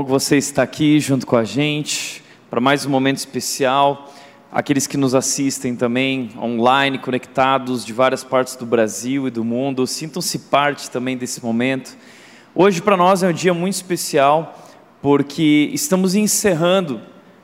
[0.00, 4.10] Bom que você está aqui junto com a gente para mais um momento especial.
[4.50, 9.86] Aqueles que nos assistem também online, conectados de várias partes do Brasil e do mundo,
[9.86, 11.98] sintam-se parte também desse momento.
[12.54, 14.58] Hoje para nós é um dia muito especial
[15.02, 17.02] porque estamos encerrando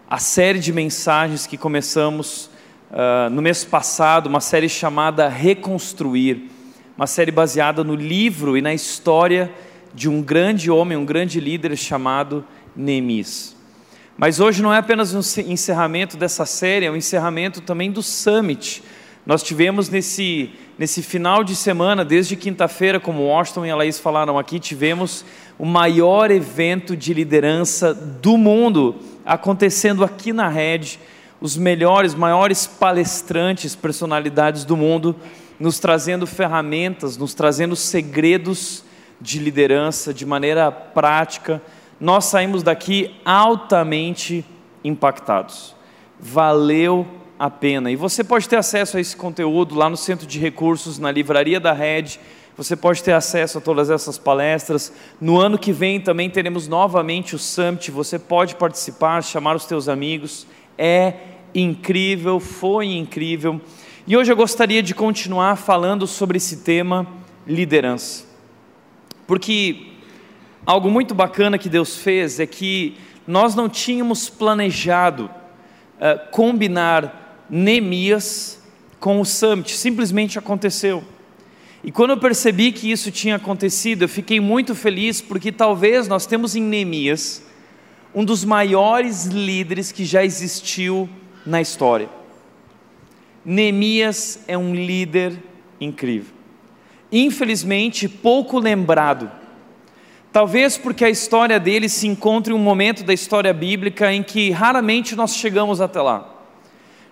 [0.09, 2.49] a série de mensagens que começamos
[2.91, 6.51] uh, no mês passado, uma série chamada Reconstruir,
[6.97, 9.53] uma série baseada no livro e na história
[9.97, 12.45] de um grande homem, um grande líder chamado
[12.77, 13.57] Neemias.
[14.19, 18.83] Mas hoje não é apenas um encerramento dessa série, é um encerramento também do Summit.
[19.25, 24.39] Nós tivemos nesse, nesse final de semana, desde quinta-feira, como Washington e a Laís falaram
[24.39, 25.25] aqui, tivemos
[25.59, 31.01] o maior evento de liderança do mundo acontecendo aqui na rede.
[31.41, 35.17] Os melhores, maiores palestrantes, personalidades do mundo,
[35.59, 38.85] nos trazendo ferramentas, nos trazendo segredos
[39.21, 41.63] de liderança de maneira prática,
[42.01, 44.45] nós saímos daqui altamente
[44.85, 45.75] impactados.
[46.21, 47.07] Valeu
[47.39, 47.91] a pena.
[47.91, 51.61] E você pode ter acesso a esse conteúdo lá no Centro de Recursos, na Livraria
[51.61, 52.21] da Rede.
[52.57, 54.93] Você pode ter acesso a todas essas palestras.
[55.21, 57.91] No ano que vem também teremos novamente o Summit.
[57.91, 60.47] Você pode participar, chamar os teus amigos.
[60.79, 61.15] É
[61.55, 63.61] incrível, foi incrível.
[64.07, 67.07] E hoje eu gostaria de continuar falando sobre esse tema
[67.47, 68.26] liderança.
[69.27, 69.89] Porque
[70.65, 78.63] algo muito bacana que Deus fez é que nós não tínhamos planejado uh, combinar Neemias
[79.01, 81.03] com o Summit, simplesmente aconteceu.
[81.83, 86.27] E quando eu percebi que isso tinha acontecido, eu fiquei muito feliz, porque talvez nós
[86.27, 87.43] temos em Neemias
[88.15, 91.09] um dos maiores líderes que já existiu
[91.45, 92.09] na história.
[93.45, 95.39] Neemias é um líder
[95.81, 96.36] incrível
[97.11, 99.31] infelizmente pouco lembrado.
[100.33, 104.51] Talvez porque a história dele se encontre em um momento da história bíblica em que
[104.51, 106.35] raramente nós chegamos até lá.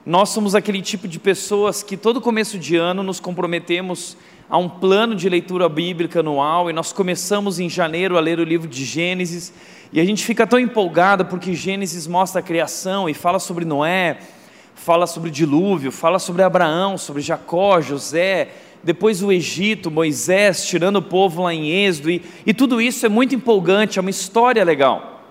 [0.04, 4.18] Nós somos aquele tipo de pessoas que todo começo de ano nos comprometemos
[4.50, 8.44] a um plano de leitura bíblica anual e nós começamos em janeiro a ler o
[8.44, 9.52] livro de Gênesis
[9.90, 14.18] e a gente fica tão empolgado porque Gênesis mostra a criação e fala sobre Noé,
[14.74, 18.48] fala sobre dilúvio, fala sobre Abraão, sobre Jacó, José,
[18.84, 23.08] depois o Egito, Moisés tirando o povo lá em Êxodo, e, e tudo isso é
[23.08, 25.22] muito empolgante, é uma história legal.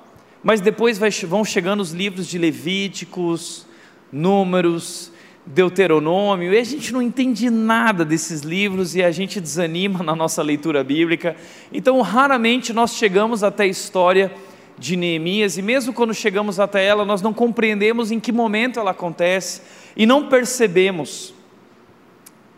[0.44, 3.68] Mas depois vai, vão chegando os livros de Levíticos,
[4.12, 5.12] Números,
[5.46, 10.42] Deuteronômio, e a gente não entende nada desses livros e a gente desanima na nossa
[10.42, 11.36] leitura bíblica.
[11.72, 14.34] Então, raramente nós chegamos até a história
[14.80, 18.92] de Neemias, e mesmo quando chegamos até ela, nós não compreendemos em que momento ela
[18.92, 19.62] acontece
[19.96, 21.36] e não percebemos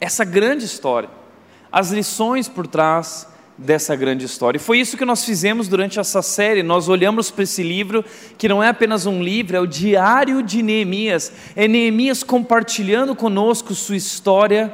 [0.06, 1.10] essa grande história,
[1.72, 3.28] as lições por trás
[3.58, 4.58] dessa grande história.
[4.58, 6.62] E foi isso que nós fizemos durante essa série.
[6.62, 8.06] Nós olhamos para esse livro,
[8.38, 11.32] que não é apenas um livro, é o diário de Neemias.
[11.56, 14.72] É Neemias compartilhando conosco sua história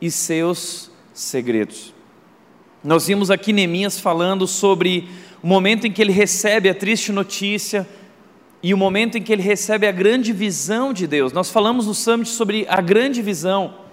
[0.00, 1.92] e seus segredos.
[2.84, 5.08] Nós vimos aqui Neemias falando sobre
[5.42, 7.84] o momento em que ele recebe a triste notícia
[8.62, 11.32] e o momento em que ele recebe a grande visão de Deus.
[11.32, 13.87] Nós falamos no Summit sobre a grande visão.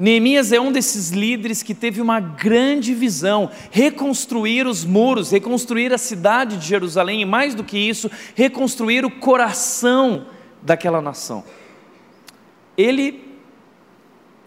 [0.00, 5.98] Neemias é um desses líderes que teve uma grande visão: reconstruir os muros, reconstruir a
[5.98, 10.24] cidade de Jerusalém e, mais do que isso, reconstruir o coração
[10.62, 11.44] daquela nação.
[12.78, 13.22] Ele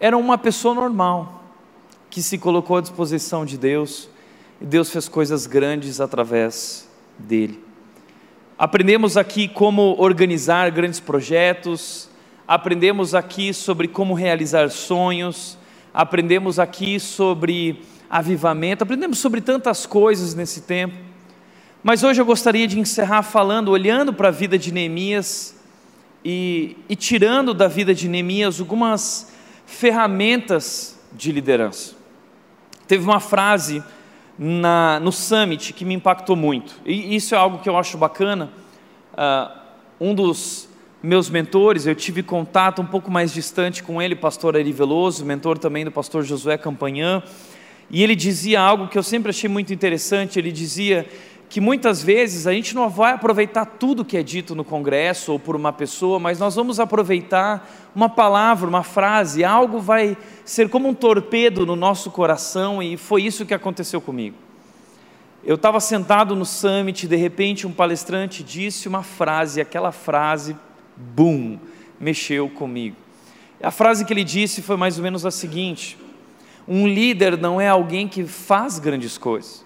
[0.00, 1.44] era uma pessoa normal,
[2.10, 4.08] que se colocou à disposição de Deus,
[4.60, 7.62] e Deus fez coisas grandes através dele.
[8.58, 12.08] Aprendemos aqui como organizar grandes projetos,
[12.46, 15.58] aprendemos aqui sobre como realizar sonhos,
[15.92, 20.96] aprendemos aqui sobre avivamento, aprendemos sobre tantas coisas nesse tempo.
[21.82, 25.56] Mas hoje eu gostaria de encerrar falando, olhando para a vida de Neemias
[26.24, 29.32] e, e tirando da vida de Neemias algumas
[29.66, 31.94] ferramentas de liderança.
[32.86, 33.82] Teve uma frase
[34.38, 38.50] na, no Summit que me impactou muito, e isso é algo que eu acho bacana.
[39.12, 39.64] Uh,
[40.00, 40.68] um dos
[41.04, 45.58] meus mentores, eu tive contato um pouco mais distante com ele, pastor Ari Veloso, mentor
[45.58, 47.22] também do pastor Josué Campanhã,
[47.90, 51.06] e ele dizia algo que eu sempre achei muito interessante, ele dizia
[51.50, 55.38] que muitas vezes a gente não vai aproveitar tudo que é dito no congresso ou
[55.38, 60.88] por uma pessoa, mas nós vamos aproveitar uma palavra, uma frase, algo vai ser como
[60.88, 64.36] um torpedo no nosso coração e foi isso que aconteceu comigo.
[65.44, 70.56] Eu estava sentado no summit, de repente um palestrante disse uma frase, aquela frase
[70.96, 71.58] boom,
[71.98, 72.96] mexeu comigo.
[73.62, 75.96] A frase que ele disse foi mais ou menos a seguinte:
[76.66, 79.64] um líder não é alguém que faz grandes coisas.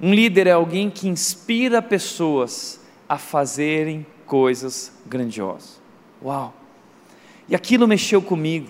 [0.00, 5.80] Um líder é alguém que inspira pessoas a fazerem coisas grandiosas.
[6.22, 6.54] Uau!
[7.48, 8.68] E aquilo mexeu comigo,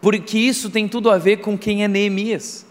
[0.00, 2.66] porque isso tem tudo a ver com quem é Neemias.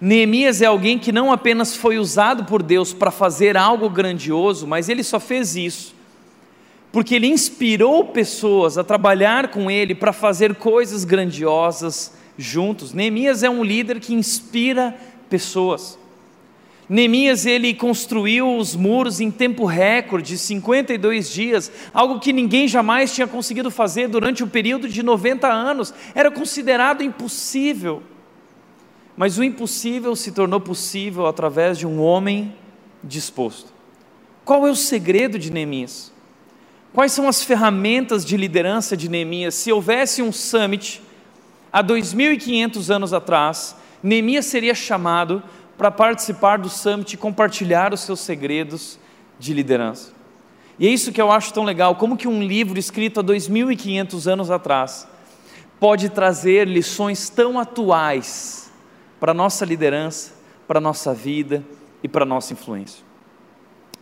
[0.00, 4.88] Neemias é alguém que não apenas foi usado por Deus para fazer algo grandioso, mas
[4.88, 5.94] ele só fez isso
[6.94, 12.92] porque ele inspirou pessoas a trabalhar com ele para fazer coisas grandiosas juntos.
[12.92, 14.96] Neemias é um líder que inspira
[15.28, 15.98] pessoas.
[16.88, 23.26] Neemias ele construiu os muros em tempo recorde, 52 dias, algo que ninguém jamais tinha
[23.26, 25.92] conseguido fazer durante o um período de 90 anos.
[26.14, 28.04] Era considerado impossível.
[29.16, 32.54] Mas o impossível se tornou possível através de um homem
[33.02, 33.74] disposto.
[34.44, 36.13] Qual é o segredo de Neemias?
[36.94, 39.56] Quais são as ferramentas de liderança de Neemias?
[39.56, 41.02] Se houvesse um summit
[41.72, 45.42] há 2.500 anos atrás, Neemias seria chamado
[45.76, 48.96] para participar do summit e compartilhar os seus segredos
[49.40, 50.12] de liderança.
[50.78, 54.30] E é isso que eu acho tão legal, como que um livro escrito há 2.500
[54.30, 55.08] anos atrás
[55.80, 58.70] pode trazer lições tão atuais
[59.18, 60.32] para a nossa liderança,
[60.68, 61.64] para a nossa vida
[62.04, 63.03] e para a nossa influência.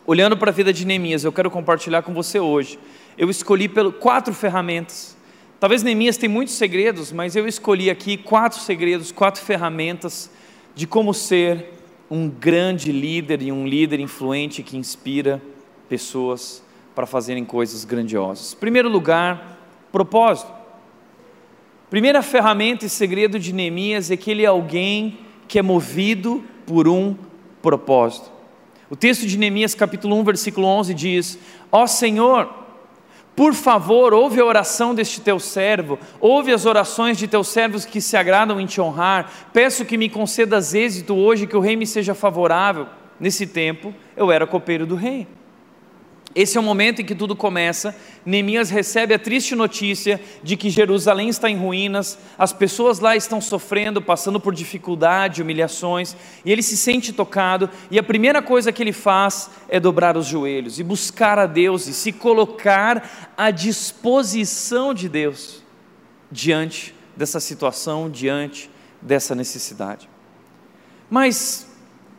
[0.04, 2.76] Olhando para a vida de Neemias, eu quero compartilhar com você hoje.
[3.16, 3.70] Eu escolhi
[4.00, 5.16] quatro ferramentas.
[5.60, 10.28] Talvez Neemias tenha muitos segredos, mas eu escolhi aqui quatro segredos, quatro ferramentas
[10.74, 11.74] de como ser
[12.10, 15.40] um grande líder e um líder influente que inspira
[15.88, 16.64] pessoas
[16.96, 18.54] para fazerem coisas grandiosas.
[18.54, 19.60] Primeiro lugar,
[19.92, 20.52] propósito.
[21.88, 26.88] Primeira ferramenta e segredo de Neemias é que ele é alguém que é movido por
[26.88, 27.14] um
[27.62, 28.41] propósito.
[28.92, 31.38] O texto de Neemias, capítulo 1, versículo 11 diz:
[31.72, 32.52] Ó Senhor,
[33.34, 38.02] por favor, ouve a oração deste teu servo, ouve as orações de teus servos que
[38.02, 39.48] se agradam em te honrar.
[39.50, 42.86] Peço que me concedas êxito hoje, que o rei me seja favorável.
[43.18, 45.26] Nesse tempo, eu era copeiro do rei.
[46.34, 47.94] Esse é o momento em que tudo começa.
[48.24, 53.40] Neemias recebe a triste notícia de que Jerusalém está em ruínas, as pessoas lá estão
[53.40, 58.82] sofrendo, passando por dificuldade, humilhações, e ele se sente tocado, e a primeira coisa que
[58.82, 64.94] ele faz é dobrar os joelhos e buscar a Deus e se colocar à disposição
[64.94, 65.62] de Deus
[66.30, 68.70] diante dessa situação, diante
[69.02, 70.08] dessa necessidade.
[71.10, 71.70] Mas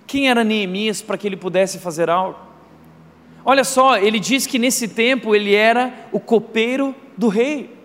[0.05, 2.52] quem era Neemias para que ele pudesse fazer algo?
[3.45, 7.75] Olha só, ele diz que nesse tempo ele era o copeiro do rei.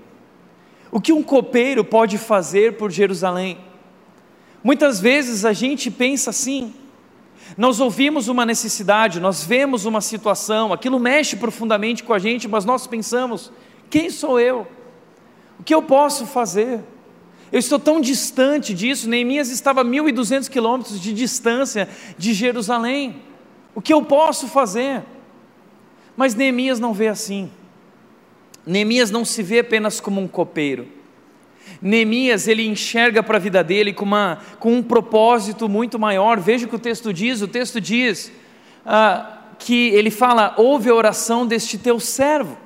[0.90, 3.58] O que um copeiro pode fazer por Jerusalém?
[4.62, 6.72] Muitas vezes a gente pensa assim,
[7.56, 12.64] nós ouvimos uma necessidade, nós vemos uma situação, aquilo mexe profundamente com a gente, mas
[12.64, 13.52] nós pensamos:
[13.90, 14.66] quem sou eu?
[15.58, 16.80] O que eu posso fazer?
[17.50, 19.08] Eu estou tão distante disso.
[19.08, 23.22] Neemias estava a 1.200 quilômetros de distância de Jerusalém.
[23.74, 25.02] O que eu posso fazer?
[26.18, 27.48] Mas Neemias não vê assim.
[28.66, 30.88] Neemias não se vê apenas como um copeiro.
[31.80, 36.40] Neemias ele enxerga para a vida dele com, uma, com um propósito muito maior.
[36.40, 38.32] Veja o que o texto diz: o texto diz
[38.84, 42.58] ah, que ele fala, ouve a oração deste teu servo.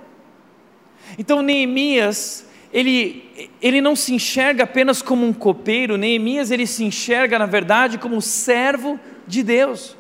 [1.19, 7.39] Então Neemias, ele, ele não se enxerga apenas como um copeiro, Neemias ele se enxerga,
[7.39, 9.95] na verdade, como servo de Deus.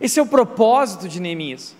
[0.00, 1.76] Esse é o propósito de Neemias.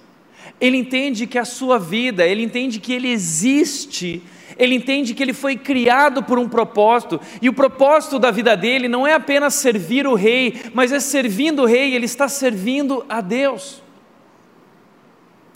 [0.60, 4.22] Ele entende que a sua vida, ele entende que ele existe,
[4.58, 8.88] ele entende que ele foi criado por um propósito, e o propósito da vida dele
[8.88, 13.20] não é apenas servir o rei, mas é servindo o rei, ele está servindo a
[13.20, 13.82] Deus.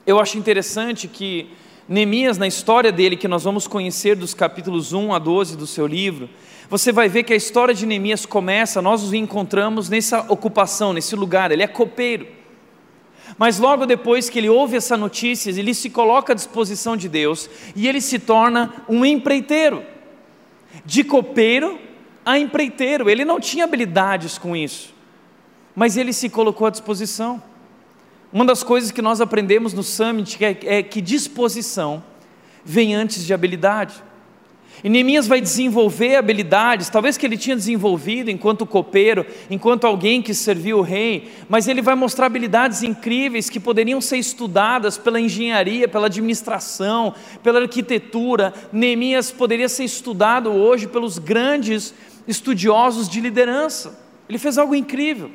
[0.06, 1.50] Eu acho interessante que
[1.88, 5.86] Neemias, na história dele, que nós vamos conhecer dos capítulos 1 a 12 do seu
[5.86, 6.28] livro,
[6.68, 11.16] você vai ver que a história de Neemias começa, nós os encontramos nessa ocupação, nesse
[11.16, 12.39] lugar, ele é copeiro.
[13.38, 17.48] Mas logo depois que ele ouve essa notícia, ele se coloca à disposição de Deus
[17.74, 19.82] e ele se torna um empreiteiro.
[20.84, 21.78] De copeiro
[22.24, 23.08] a empreiteiro.
[23.08, 24.94] Ele não tinha habilidades com isso,
[25.74, 27.42] mas ele se colocou à disposição.
[28.32, 32.02] Uma das coisas que nós aprendemos no Summit é, é que disposição
[32.64, 33.94] vem antes de habilidade.
[34.82, 40.32] E Neemias vai desenvolver habilidades, talvez que ele tinha desenvolvido enquanto copeiro, enquanto alguém que
[40.32, 45.86] serviu o rei, mas ele vai mostrar habilidades incríveis que poderiam ser estudadas pela engenharia,
[45.86, 48.54] pela administração, pela arquitetura.
[48.72, 51.92] Neemias poderia ser estudado hoje pelos grandes
[52.26, 54.02] estudiosos de liderança.
[54.28, 55.30] Ele fez algo incrível.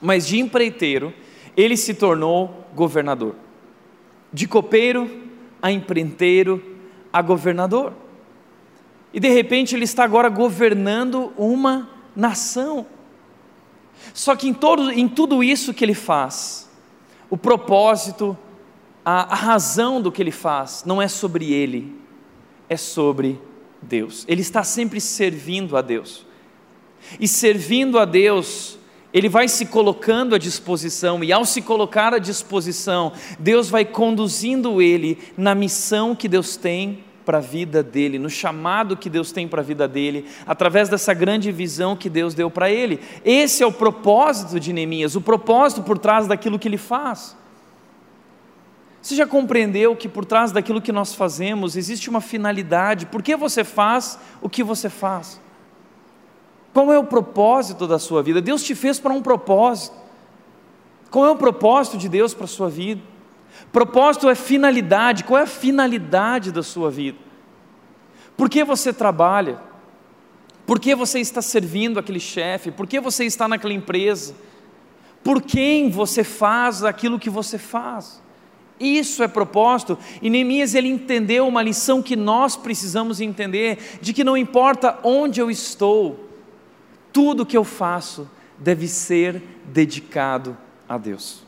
[0.00, 1.12] Mas de empreiteiro,
[1.56, 3.34] ele se tornou governador.
[4.32, 5.28] De copeiro
[5.60, 6.62] a empreiteiro
[7.12, 7.92] a governador.
[9.18, 12.86] E de repente ele está agora governando uma nação.
[14.14, 16.70] Só que em, todo, em tudo isso que ele faz,
[17.28, 18.38] o propósito,
[19.04, 21.96] a, a razão do que ele faz, não é sobre ele,
[22.68, 23.40] é sobre
[23.82, 24.24] Deus.
[24.28, 26.24] Ele está sempre servindo a Deus.
[27.18, 28.78] E servindo a Deus,
[29.12, 34.80] ele vai se colocando à disposição, e ao se colocar à disposição, Deus vai conduzindo
[34.80, 39.46] ele na missão que Deus tem para a vida dele, no chamado que Deus tem
[39.46, 43.00] para a vida dele, através dessa grande visão que Deus deu para ele.
[43.22, 47.36] Esse é o propósito de Neemias, o propósito por trás daquilo que ele faz.
[49.02, 53.04] Você já compreendeu que por trás daquilo que nós fazemos existe uma finalidade?
[53.04, 55.38] Por que você faz o que você faz?
[56.72, 58.40] Qual é o propósito da sua vida?
[58.40, 59.94] Deus te fez para um propósito.
[61.10, 63.02] Qual é o propósito de Deus para a sua vida?
[63.72, 65.24] Propósito é finalidade.
[65.24, 67.18] Qual é a finalidade da sua vida?
[68.36, 69.60] Por que você trabalha?
[70.66, 72.70] Por que você está servindo aquele chefe?
[72.70, 74.34] Por que você está naquela empresa?
[75.24, 78.22] Por quem você faz aquilo que você faz?
[78.78, 79.98] Isso é propósito.
[80.22, 85.40] E Neemias ele entendeu uma lição que nós precisamos entender, de que não importa onde
[85.40, 86.28] eu estou,
[87.12, 90.56] tudo que eu faço deve ser dedicado
[90.88, 91.47] a Deus.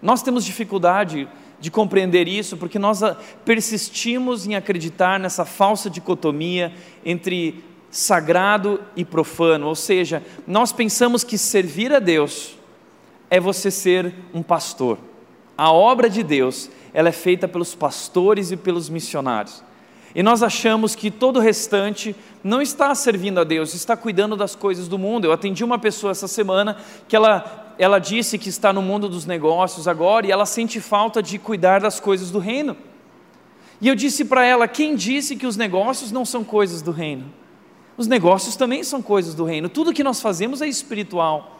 [0.00, 6.72] Nós temos dificuldade de compreender isso porque nós ah, persistimos em acreditar nessa falsa dicotomia
[7.04, 12.56] entre sagrado e profano, ou seja, nós pensamos que servir a Deus
[13.30, 14.98] é você ser um pastor.
[15.56, 19.64] A obra de Deus, ela é feita pelos pastores e pelos missionários.
[20.14, 24.54] E nós achamos que todo o restante não está servindo a Deus, está cuidando das
[24.54, 25.26] coisas do mundo.
[25.26, 26.76] Eu atendi uma pessoa essa semana
[27.08, 31.22] que ela ela disse que está no mundo dos negócios agora e ela sente falta
[31.22, 32.76] de cuidar das coisas do reino.
[33.80, 37.26] E eu disse para ela: quem disse que os negócios não são coisas do reino?
[37.96, 39.68] Os negócios também são coisas do reino.
[39.68, 41.52] Tudo que nós fazemos é espiritual.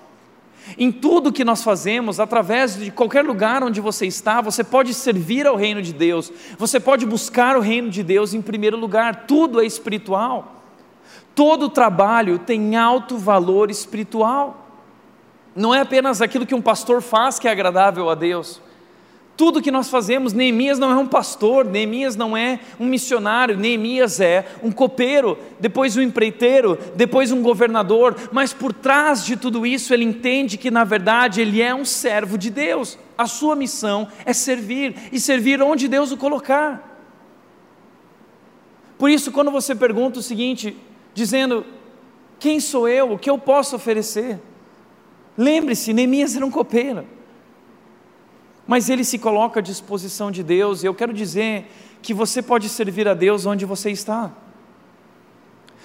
[0.77, 5.47] Em tudo que nós fazemos, através de qualquer lugar onde você está, você pode servir
[5.47, 9.61] ao reino de Deus, você pode buscar o reino de Deus em primeiro lugar, tudo
[9.61, 10.55] é espiritual.
[11.35, 14.66] Todo trabalho tem alto valor espiritual
[15.57, 18.61] não é apenas aquilo que um pastor faz que é agradável a Deus.
[19.37, 24.19] Tudo que nós fazemos, Neemias não é um pastor, Neemias não é um missionário, Neemias
[24.19, 29.93] é um copeiro, depois um empreiteiro, depois um governador, mas por trás de tudo isso
[29.93, 32.99] ele entende que na verdade ele é um servo de Deus.
[33.17, 36.95] A sua missão é servir e servir onde Deus o colocar.
[38.99, 40.75] Por isso, quando você pergunta o seguinte,
[41.13, 41.65] dizendo:
[42.39, 43.13] Quem sou eu?
[43.13, 44.39] O que eu posso oferecer?
[45.37, 47.07] Lembre-se, Neemias era um copeiro.
[48.67, 51.67] Mas ele se coloca à disposição de Deus, e eu quero dizer
[52.03, 54.33] que você pode servir a Deus onde você está.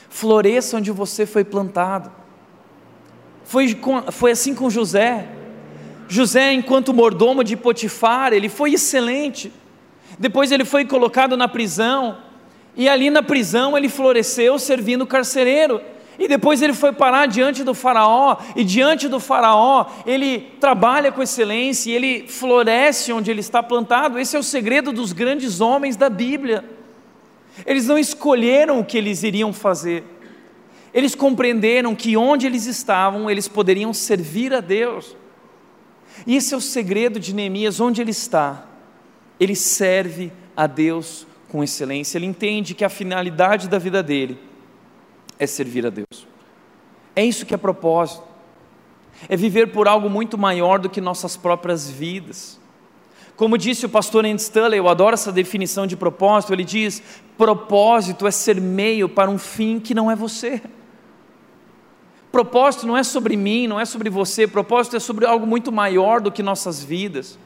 [0.10, 2.12] Floresça onde você foi plantado.
[3.44, 3.78] Foi,
[4.12, 5.30] foi assim com José.
[6.08, 9.52] José, enquanto mordomo de Potifar, ele foi excelente.
[10.18, 12.18] Depois ele foi colocado na prisão,
[12.76, 15.82] e ali na prisão ele floresceu servindo carcereiro.
[16.20, 21.22] E depois ele foi parar diante do Faraó, e diante do Faraó ele trabalha com
[21.22, 24.20] excelência, e ele floresce onde ele está plantado.
[24.20, 26.64] Esse é o segredo dos grandes homens da Bíblia.
[27.66, 30.04] Eles não escolheram o que eles iriam fazer,
[30.94, 35.16] eles compreenderam que onde eles estavam, eles poderiam servir a Deus.
[36.28, 38.66] E esse é o segredo de Neemias, onde ele está,
[39.40, 44.51] ele serve a Deus com excelência, ele entende que a finalidade da vida dele
[45.42, 46.28] é servir a Deus.
[47.16, 48.24] É isso que é propósito.
[49.28, 52.60] É viver por algo muito maior do que nossas próprias vidas.
[53.36, 57.02] Como disse o pastor Andy Stanley, eu adoro essa definição de propósito, ele diz:
[57.40, 60.62] propósito é ser meio para um fim que não é você.
[62.32, 66.22] Propósito não é sobre mim, não é sobre você, propósito é sobre algo muito maior
[66.22, 67.38] do que nossas vidas.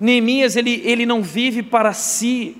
[0.00, 2.56] Neemias, ele, ele não vive para si.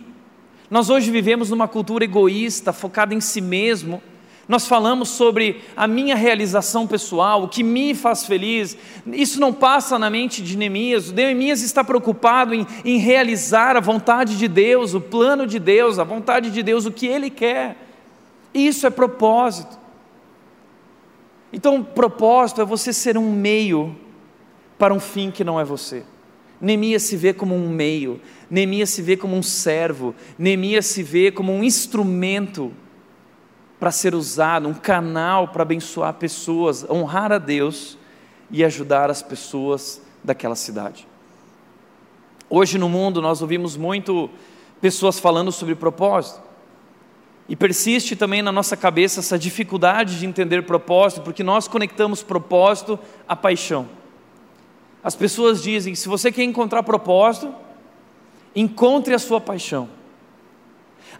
[0.70, 4.02] Nós hoje vivemos numa cultura egoísta, focada em si mesmo,
[4.48, 8.78] nós falamos sobre a minha realização pessoal, o que me faz feliz.
[9.06, 11.12] Isso não passa na mente de Neemias.
[11.12, 16.04] Neemias está preocupado em, em realizar a vontade de Deus, o plano de Deus, a
[16.04, 17.76] vontade de Deus, o que Ele quer.
[18.54, 19.78] Isso é propósito.
[21.52, 23.94] Então, propósito é você ser um meio
[24.78, 26.04] para um fim que não é você.
[26.58, 28.18] Neemias se vê como um meio,
[28.50, 32.72] Neemias se vê como um servo, Neemias se vê como um instrumento
[33.78, 37.96] para ser usado, um canal para abençoar pessoas, honrar a Deus
[38.50, 41.06] e ajudar as pessoas daquela cidade.
[42.50, 44.28] Hoje no mundo nós ouvimos muito
[44.80, 46.40] pessoas falando sobre propósito.
[47.48, 52.98] E persiste também na nossa cabeça essa dificuldade de entender propósito, porque nós conectamos propósito
[53.26, 53.88] à paixão.
[55.02, 57.54] As pessoas dizem se você quer encontrar propósito,
[58.54, 59.88] encontre a sua paixão.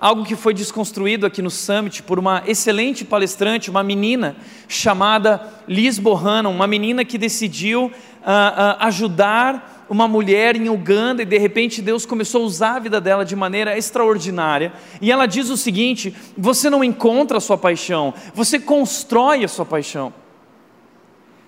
[0.00, 4.36] Algo que foi desconstruído aqui no Summit por uma excelente palestrante, uma menina
[4.68, 11.26] chamada Liz Bohannon, uma menina que decidiu uh, uh, ajudar uma mulher em Uganda e
[11.26, 14.72] de repente Deus começou a usar a vida dela de maneira extraordinária.
[15.00, 19.64] E ela diz o seguinte: você não encontra a sua paixão, você constrói a sua
[19.64, 20.12] paixão.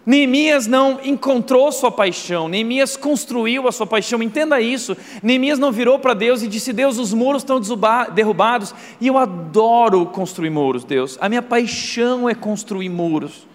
[0.04, 4.96] Neemias não encontrou sua paixão, Neemias construiu a sua paixão, entenda isso.
[5.22, 7.60] Neemias não virou para Deus e disse: Deus, os muros estão
[8.12, 11.18] derrubados e eu adoro construir muros, Deus.
[11.20, 13.46] A minha paixão é construir muros.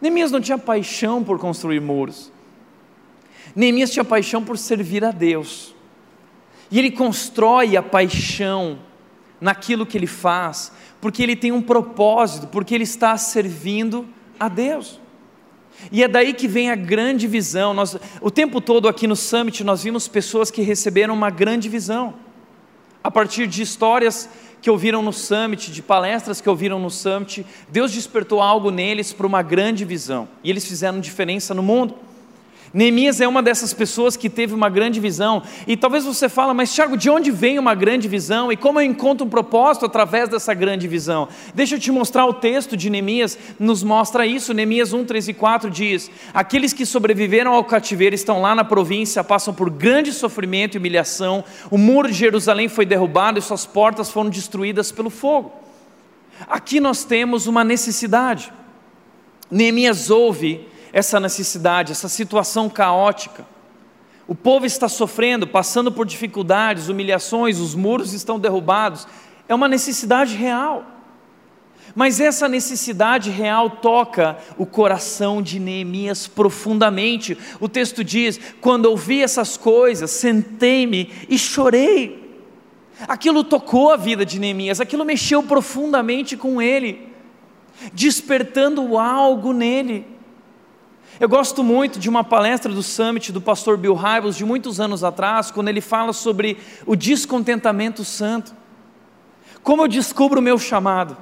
[0.00, 2.32] Neemias não tinha paixão por construir muros.
[3.54, 5.74] Neemias tinha paixão por servir a Deus.
[6.72, 8.78] E ele constrói a paixão
[9.40, 14.08] naquilo que ele faz, porque ele tem um propósito, porque ele está servindo
[14.40, 15.01] a Deus.
[15.90, 17.74] E é daí que vem a grande visão.
[17.74, 22.14] Nós, o tempo todo aqui no Summit nós vimos pessoas que receberam uma grande visão.
[23.02, 24.28] A partir de histórias
[24.60, 29.26] que ouviram no Summit, de palestras que ouviram no Summit, Deus despertou algo neles para
[29.26, 30.28] uma grande visão.
[30.44, 31.96] E eles fizeram diferença no mundo.
[32.74, 35.42] Neemias é uma dessas pessoas que teve uma grande visão.
[35.66, 38.84] E talvez você fala, mas Tiago, de onde vem uma grande visão e como eu
[38.84, 41.28] encontro um propósito através dessa grande visão?
[41.54, 44.54] Deixa eu te mostrar o texto de Neemias, nos mostra isso.
[44.54, 49.22] Neemias 1, 3 e 4 diz: Aqueles que sobreviveram ao cativeiro estão lá na província,
[49.22, 51.44] passam por grande sofrimento e humilhação.
[51.70, 55.52] O muro de Jerusalém foi derrubado e suas portas foram destruídas pelo fogo.
[56.48, 58.50] Aqui nós temos uma necessidade.
[59.50, 63.46] Neemias ouve essa necessidade, essa situação caótica.
[64.26, 69.06] O povo está sofrendo, passando por dificuldades, humilhações, os muros estão derrubados.
[69.48, 70.86] É uma necessidade real.
[71.94, 77.36] Mas essa necessidade real toca o coração de Neemias profundamente.
[77.60, 82.22] O texto diz: quando ouvi essas coisas, sentei-me e chorei.
[83.08, 87.08] Aquilo tocou a vida de Neemias, aquilo mexeu profundamente com ele,
[87.92, 90.06] despertando algo nele.
[91.20, 95.04] Eu gosto muito de uma palestra do Summit do pastor Bill Hybels de muitos anos
[95.04, 98.54] atrás, quando ele fala sobre o descontentamento santo.
[99.62, 101.16] Como eu descubro o meu chamado?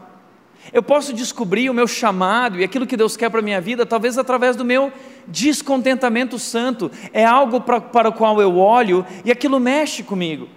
[0.73, 3.85] Eu posso descobrir o meu chamado e aquilo que Deus quer para a minha vida,
[3.85, 4.93] talvez através do meu
[5.27, 6.91] descontentamento santo.
[7.13, 10.49] É algo para, para o qual eu olho e aquilo mexe comigo.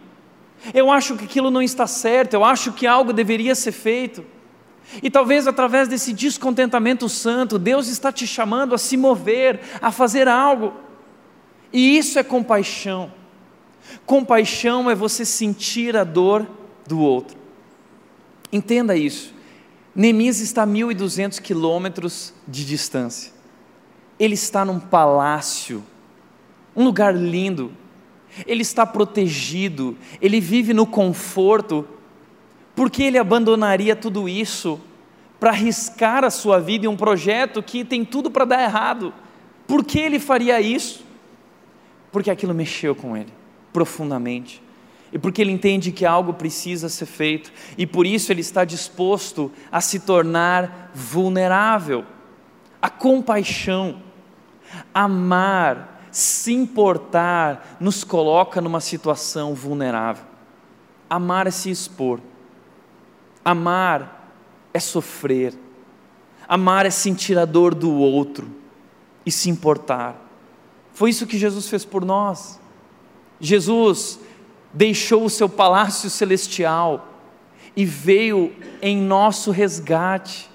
[0.73, 4.23] Eu acho que aquilo não está certo, eu acho que algo deveria ser feito.
[5.01, 10.27] E talvez através desse descontentamento santo, Deus está te chamando a se mover, a fazer
[10.27, 10.73] algo.
[11.71, 13.11] E isso é compaixão.
[14.05, 16.47] Compaixão é você sentir a dor
[16.87, 17.37] do outro.
[18.51, 19.33] Entenda isso.
[19.95, 23.31] Neemias está a 1.200 quilômetros de distância.
[24.19, 25.83] Ele está num palácio,
[26.75, 27.71] um lugar lindo.
[28.47, 31.87] Ele está protegido, ele vive no conforto
[32.75, 34.79] por que ele abandonaria tudo isso
[35.39, 39.13] para arriscar a sua vida em um projeto que tem tudo para dar errado?
[39.67, 41.05] Por que ele faria isso?
[42.11, 43.31] Porque aquilo mexeu com ele
[43.71, 44.61] profundamente.
[45.11, 49.51] E porque ele entende que algo precisa ser feito, e por isso ele está disposto
[49.71, 52.03] a se tornar vulnerável.
[52.81, 54.01] A compaixão,
[54.91, 60.25] amar, se importar, nos coloca numa situação vulnerável.
[61.07, 62.19] Amar é se expor.
[63.43, 64.31] Amar
[64.73, 65.53] é sofrer.
[66.47, 68.49] Amar é sentir a dor do outro
[69.25, 70.15] e se importar.
[70.93, 72.59] Foi isso que Jesus fez por nós.
[73.39, 74.19] Jesus
[74.73, 77.07] deixou o seu palácio celestial
[77.75, 80.49] e veio em nosso resgate.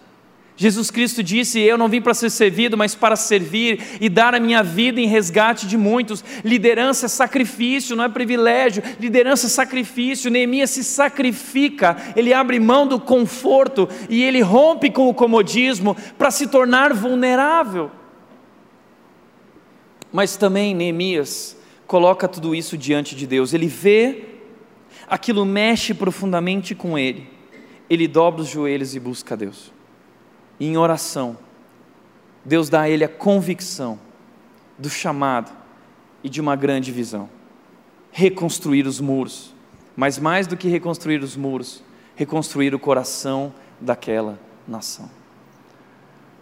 [0.60, 4.40] Jesus Cristo disse: Eu não vim para ser servido, mas para servir e dar a
[4.40, 6.24] minha vida em resgate de muitos.
[6.44, 8.82] Liderança é sacrifício, não é privilégio.
[8.98, 10.32] Liderança é sacrifício.
[10.32, 16.32] Neemias se sacrifica, ele abre mão do conforto e ele rompe com o comodismo para
[16.32, 17.92] se tornar vulnerável.
[20.12, 23.54] Mas também Neemias coloca tudo isso diante de Deus.
[23.54, 24.24] Ele vê,
[25.06, 27.28] aquilo mexe profundamente com ele.
[27.88, 29.77] Ele dobra os joelhos e busca Deus
[30.58, 31.36] e em oração,
[32.44, 33.98] Deus dá a ele a convicção
[34.78, 35.52] do chamado
[36.22, 37.28] e de uma grande visão.
[38.10, 39.54] Reconstruir os muros,
[39.96, 41.82] mas mais do que reconstruir os muros,
[42.16, 45.10] reconstruir o coração daquela nação.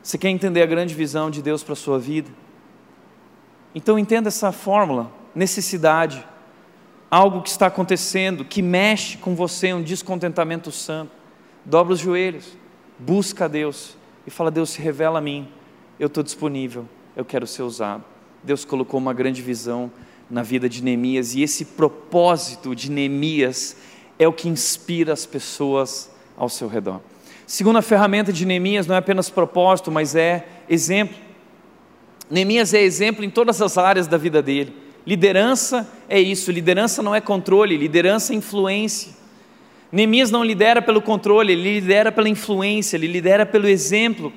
[0.03, 2.31] Você quer entender a grande visão de Deus para a sua vida?
[3.75, 6.25] Então entenda essa fórmula, necessidade,
[7.11, 11.11] algo que está acontecendo, que mexe com você, um descontentamento santo.
[11.65, 12.57] dobra os joelhos,
[12.99, 15.49] busca a Deus e fala: Deus, se revela a mim,
[15.99, 18.05] eu estou disponível, eu quero ser usado.
[18.43, 19.91] Deus colocou uma grande visão
[20.31, 23.77] na vida de Neemias e esse propósito de Neemias
[24.19, 27.01] é o que inspira as pessoas ao seu redor.
[27.47, 31.17] Segunda ferramenta de Neemias não é apenas propósito, mas é exemplo.
[32.29, 34.75] Neemias é exemplo em todas as áreas da vida dele.
[35.07, 39.16] Liderança é isso, liderança não é controle, liderança é influência.
[39.91, 44.33] Neemias não lidera pelo controle, ele lidera pela influência, ele lidera pelo exemplo.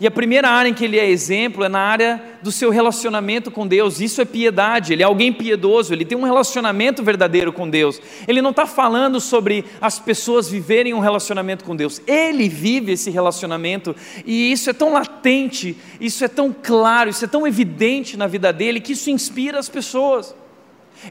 [0.00, 3.50] E a primeira área em que ele é exemplo é na área do seu relacionamento
[3.50, 4.00] com Deus.
[4.00, 4.94] Isso é piedade.
[4.94, 8.00] Ele é alguém piedoso, ele tem um relacionamento verdadeiro com Deus.
[8.26, 12.00] Ele não está falando sobre as pessoas viverem um relacionamento com Deus.
[12.06, 17.28] Ele vive esse relacionamento e isso é tão latente, isso é tão claro, isso é
[17.28, 20.34] tão evidente na vida dele que isso inspira as pessoas.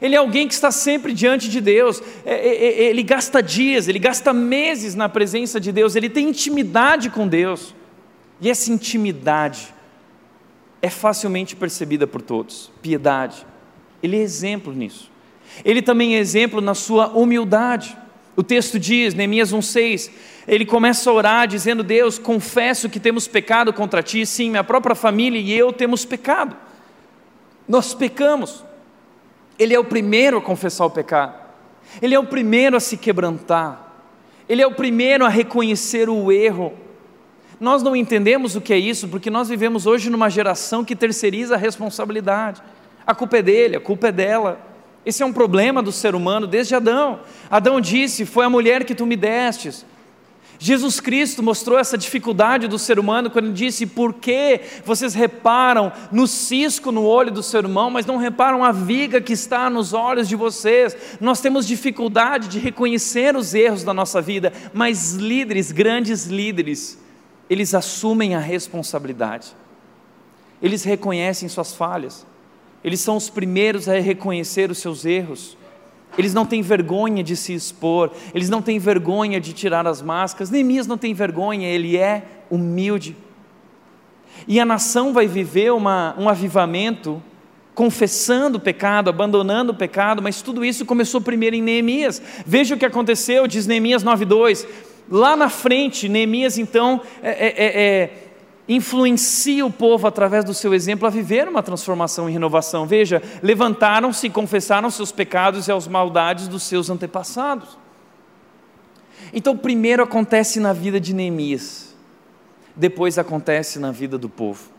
[0.00, 3.88] Ele é alguém que está sempre diante de Deus, é, é, é, ele gasta dias,
[3.88, 7.74] ele gasta meses na presença de Deus, ele tem intimidade com Deus.
[8.40, 9.74] E essa intimidade
[10.80, 12.70] é facilmente percebida por todos.
[12.80, 13.46] Piedade.
[14.02, 15.10] Ele é exemplo nisso.
[15.64, 17.96] Ele também é exemplo na sua humildade.
[18.36, 20.10] O texto diz, Neemias 1,6,
[20.48, 24.94] ele começa a orar dizendo: Deus, confesso que temos pecado contra ti, sim, minha própria
[24.94, 26.56] família e eu temos pecado.
[27.68, 28.64] Nós pecamos.
[29.60, 31.34] Ele é o primeiro a confessar o pecado,
[32.00, 33.92] ele é o primeiro a se quebrantar,
[34.48, 36.72] ele é o primeiro a reconhecer o erro.
[37.60, 41.56] Nós não entendemos o que é isso porque nós vivemos hoje numa geração que terceiriza
[41.56, 42.62] a responsabilidade.
[43.06, 44.58] A culpa é dele, a culpa é dela.
[45.04, 47.20] Esse é um problema do ser humano desde Adão.
[47.50, 49.84] Adão disse: Foi a mulher que tu me destes.
[50.62, 55.90] Jesus Cristo mostrou essa dificuldade do ser humano quando ele disse: Por que vocês reparam
[56.12, 59.94] no cisco no olho do ser humano, mas não reparam a viga que está nos
[59.94, 60.94] olhos de vocês?
[61.18, 66.98] Nós temos dificuldade de reconhecer os erros da nossa vida, mas líderes, grandes líderes,
[67.48, 69.56] eles assumem a responsabilidade,
[70.60, 72.26] eles reconhecem suas falhas,
[72.84, 75.56] eles são os primeiros a reconhecer os seus erros,
[76.18, 80.50] eles não têm vergonha de se expor, eles não têm vergonha de tirar as máscaras,
[80.50, 83.16] Neemias não tem vergonha, ele é humilde.
[84.46, 87.22] E a nação vai viver uma, um avivamento
[87.74, 92.20] confessando o pecado, abandonando o pecado, mas tudo isso começou primeiro em Neemias.
[92.44, 94.66] Veja o que aconteceu, diz Neemias 9,2:
[95.10, 98.29] Lá na frente, Neemias então é, é, é, é,
[98.74, 102.86] influencia o povo através do seu exemplo a viver uma transformação e renovação.
[102.86, 107.76] Veja, levantaram-se e confessaram seus pecados e as maldades dos seus antepassados.
[109.32, 111.96] Então, primeiro acontece na vida de Neemias,
[112.76, 114.70] depois acontece na vida do povo.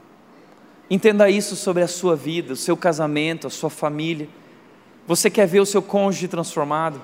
[0.89, 4.30] Entenda isso sobre a sua vida, o seu casamento, a sua família.
[5.06, 7.01] Você quer ver o seu cônjuge transformado?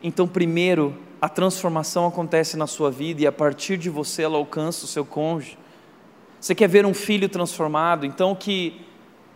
[0.00, 4.84] Então, primeiro a transformação acontece na sua vida e a partir de você ela alcança
[4.84, 5.59] o seu cônjuge.
[6.40, 8.80] Você quer ver um filho transformado, então que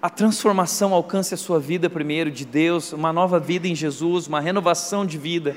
[0.00, 4.40] a transformação alcance a sua vida primeiro de Deus, uma nova vida em Jesus, uma
[4.40, 5.56] renovação de vida.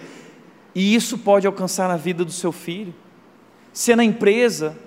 [0.75, 2.93] E isso pode alcançar a vida do seu filho.
[3.71, 4.77] Se é na empresa,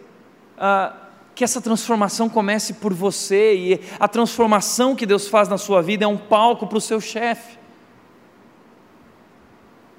[0.58, 0.94] ah,
[1.34, 6.04] que essa transformação comece por você e a transformação que Deus faz na sua vida
[6.04, 7.59] é um palco para o seu chefe.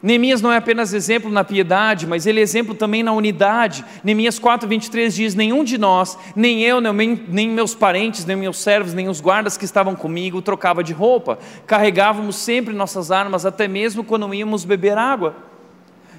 [0.04, 3.86] Neemias não é apenas exemplo na piedade, mas ele é exemplo também na unidade.
[4.04, 9.08] Neemias 4:23 diz: Nenhum de nós, nem eu, nem, meus parentes, nem meus servos, nem
[9.08, 11.38] os guardas que estavam comigo, trocava de roupa.
[11.68, 15.36] Carregávamos sempre nossas armas, até mesmo quando íamos beber água.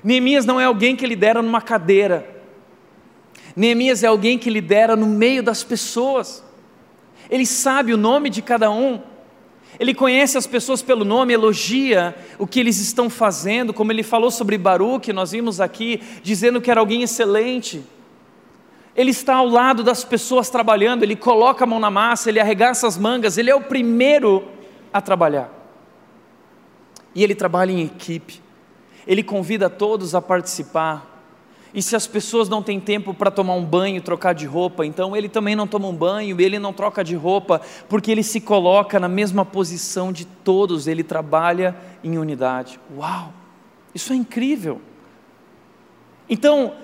[0.04, 2.28] Neemias não é alguém que lidera numa cadeira.
[3.56, 6.44] Neemias é alguém que lidera no meio das pessoas.
[7.28, 9.00] Ele sabe o nome de cada um.
[9.80, 14.30] Ele conhece as pessoas pelo nome, elogia o que eles estão fazendo, como ele falou
[14.30, 17.82] sobre Baruch, nós vimos aqui, dizendo que era alguém excelente.
[18.94, 22.86] Ele está ao lado das pessoas trabalhando, ele coloca a mão na massa, ele arregaça
[22.86, 24.46] as mangas, ele é o primeiro
[24.92, 25.50] a trabalhar.
[27.14, 28.42] E ele trabalha em equipe,
[29.06, 31.11] ele convida todos a participar,
[31.74, 35.16] e se as pessoas não têm tempo para tomar um banho, trocar de roupa, então
[35.16, 39.00] ele também não toma um banho, ele não troca de roupa, porque ele se coloca
[39.00, 42.78] na mesma posição de todos, ele trabalha em unidade.
[42.94, 43.32] Uau!
[43.94, 44.82] Isso é incrível.
[46.28, 46.74] Então,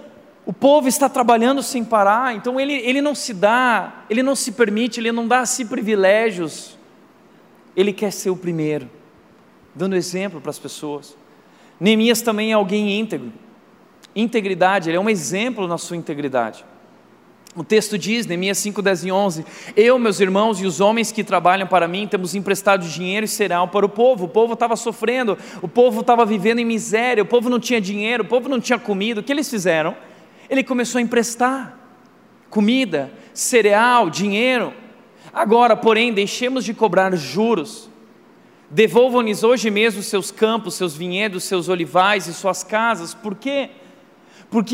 [0.47, 4.53] o povo está trabalhando sem parar, então ele, ele não se dá, ele não se
[4.53, 6.79] permite, ele não dá a si privilégios,
[7.77, 8.91] ele quer ser o primeiro,
[9.75, 11.15] dando exemplo para as pessoas.
[11.79, 13.31] Neemias também é alguém íntegro
[14.21, 16.65] integridade, ele é um exemplo na sua integridade.
[17.55, 19.45] O texto diz, Neemias 5, 10 e 11:
[19.77, 23.69] Eu, meus irmãos e os homens que trabalham para mim, temos emprestado dinheiro e cereal
[23.69, 24.27] para o povo.
[24.27, 28.23] O povo estava sofrendo, o povo estava vivendo em miséria, o povo não tinha dinheiro,
[28.23, 29.21] o povo não tinha comida.
[29.21, 29.97] O que eles fizeram?
[30.49, 31.79] Ele começou a emprestar
[32.51, 34.73] comida, cereal, dinheiro.
[35.33, 37.89] Agora, porém, deixemos de cobrar juros.
[38.71, 43.15] Devolvam-lhes hoje mesmo seus campos, seus vinhedos, seus olivais e suas casas.
[43.15, 43.71] Por quê?
[43.71, 43.88] porque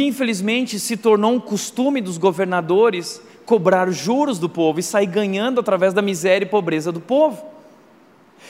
[0.02, 5.92] infelizmente se tornou um costume dos governadores cobrar juros do povo e sair ganhando através
[5.92, 7.54] da miséria e pobreza do povo.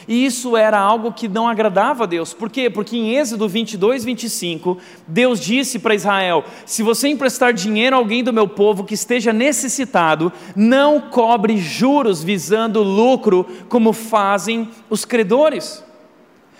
[0.06, 2.34] E isso era algo que não agradava a Deus.
[2.34, 2.68] Por quê?
[2.68, 8.22] Porque em Êxodo 22, 25, Deus disse para Israel: Se você emprestar dinheiro a alguém
[8.22, 15.82] do meu povo que esteja necessitado, não cobre juros visando lucro, como fazem os credores.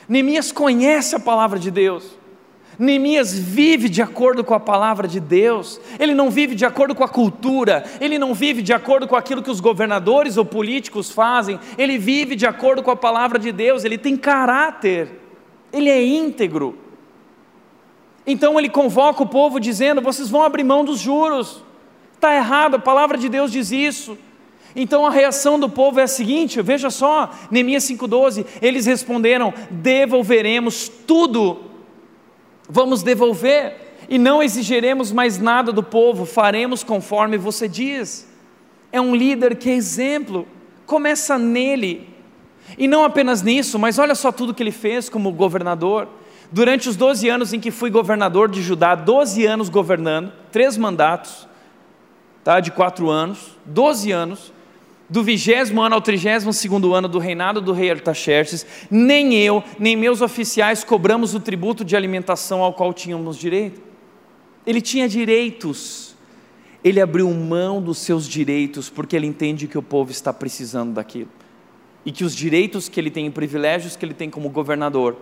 [0.09, 2.24] Neemias conhece a palavra de Deus.
[2.79, 7.05] Neemias vive de acordo com a palavra de Deus, ele não vive de acordo com
[7.05, 11.59] a cultura, ele não vive de acordo com aquilo que os governadores ou políticos fazem,
[11.79, 15.21] ele vive de acordo com a palavra de Deus, ele tem caráter,
[15.73, 16.79] ele é íntegro.
[18.27, 21.63] Então ele convoca o povo dizendo: vocês vão abrir mão dos juros,
[22.15, 24.19] está errado, a palavra de Deus diz isso.
[24.75, 30.89] Então a reação do povo é a seguinte: veja só, Neemias 5,12, eles responderam: devolveremos
[30.89, 31.74] tudo
[32.69, 38.29] vamos devolver e não exigiremos mais nada do povo, faremos conforme você diz.
[38.93, 40.47] É um líder que é exemplo,
[40.87, 42.09] começa nele.
[42.79, 46.09] E não apenas nisso, mas olha só tudo que ele fez como governador.
[46.51, 51.49] Durante os 12 anos em que fui governador de Judá, 12 anos governando, três mandatos,
[52.43, 54.53] tá, de quatro anos, 12 anos,
[55.09, 59.97] do vigésimo ano ao trigésimo segundo ano do reinado do rei Artaxerxes, nem eu, nem
[59.97, 63.83] meus oficiais cobramos o tributo de alimentação ao qual tínhamos direito.
[64.67, 66.17] Ele tinha direitos,
[66.83, 71.29] ele abriu mão dos seus direitos, porque ele entende que o povo está precisando daquilo.
[72.05, 75.17] E que os direitos que ele tem, privilégios que ele tem como governador,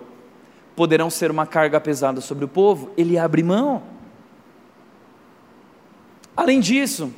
[0.77, 3.83] poderão ser uma carga pesada sobre o povo, ele abre mão.
[6.37, 7.13] Além disso,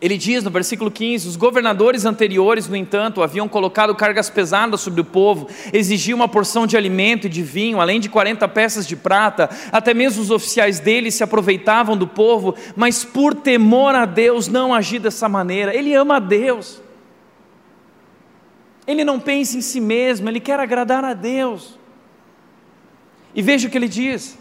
[0.00, 5.02] ele diz no versículo 15: os governadores anteriores, no entanto, haviam colocado cargas pesadas sobre
[5.02, 8.96] o povo, exigiam uma porção de alimento e de vinho, além de 40 peças de
[8.96, 9.50] prata.
[9.70, 14.74] Até mesmo os oficiais deles se aproveitavam do povo, mas por temor a Deus não
[14.74, 15.74] agi dessa maneira.
[15.74, 16.80] Ele ama a Deus.
[18.86, 21.78] Ele não pensa em si mesmo, ele quer agradar a Deus.
[23.34, 24.38] E veja o que ele diz: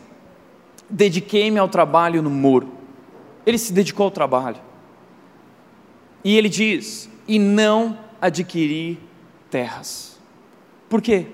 [0.89, 2.71] dediquei-me ao trabalho no muro.
[3.45, 4.68] Ele se dedicou ao trabalho.
[6.23, 8.97] E ele diz: e não adquirir
[9.49, 10.19] terras.
[10.89, 11.27] Por quê?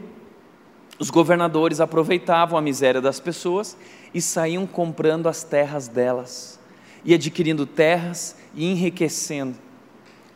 [1.00, 3.78] Os governadores aproveitavam a miséria das pessoas
[4.14, 6.60] e saíam comprando as terras delas,
[7.04, 9.58] e adquirindo terras e enriquecendo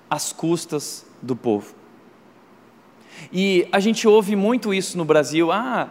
[0.10, 1.74] às custas do povo.
[3.32, 5.90] E a gente ouve muito isso no Brasil: ah,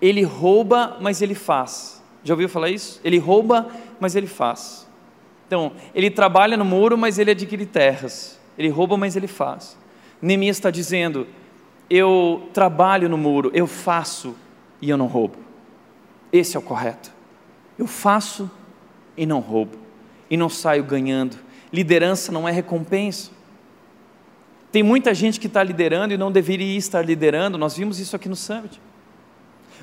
[0.00, 2.02] ele rouba, mas ele faz.
[2.22, 3.00] Já ouviu falar isso?
[3.04, 3.68] Ele rouba,
[4.00, 4.85] mas ele faz.
[5.46, 8.38] Então, ele trabalha no muro, mas ele adquire terras.
[8.58, 9.76] Ele rouba, mas ele faz.
[10.20, 11.26] Neemias está dizendo:
[11.88, 14.34] Eu trabalho no muro, eu faço
[14.80, 15.36] e eu não roubo.
[16.32, 17.12] Esse é o correto.
[17.78, 18.50] Eu faço
[19.16, 19.78] e não roubo.
[20.28, 21.36] E não saio ganhando.
[21.72, 23.30] Liderança não é recompensa.
[24.72, 27.56] Tem muita gente que está liderando e não deveria estar liderando.
[27.56, 28.80] Nós vimos isso aqui no Summit.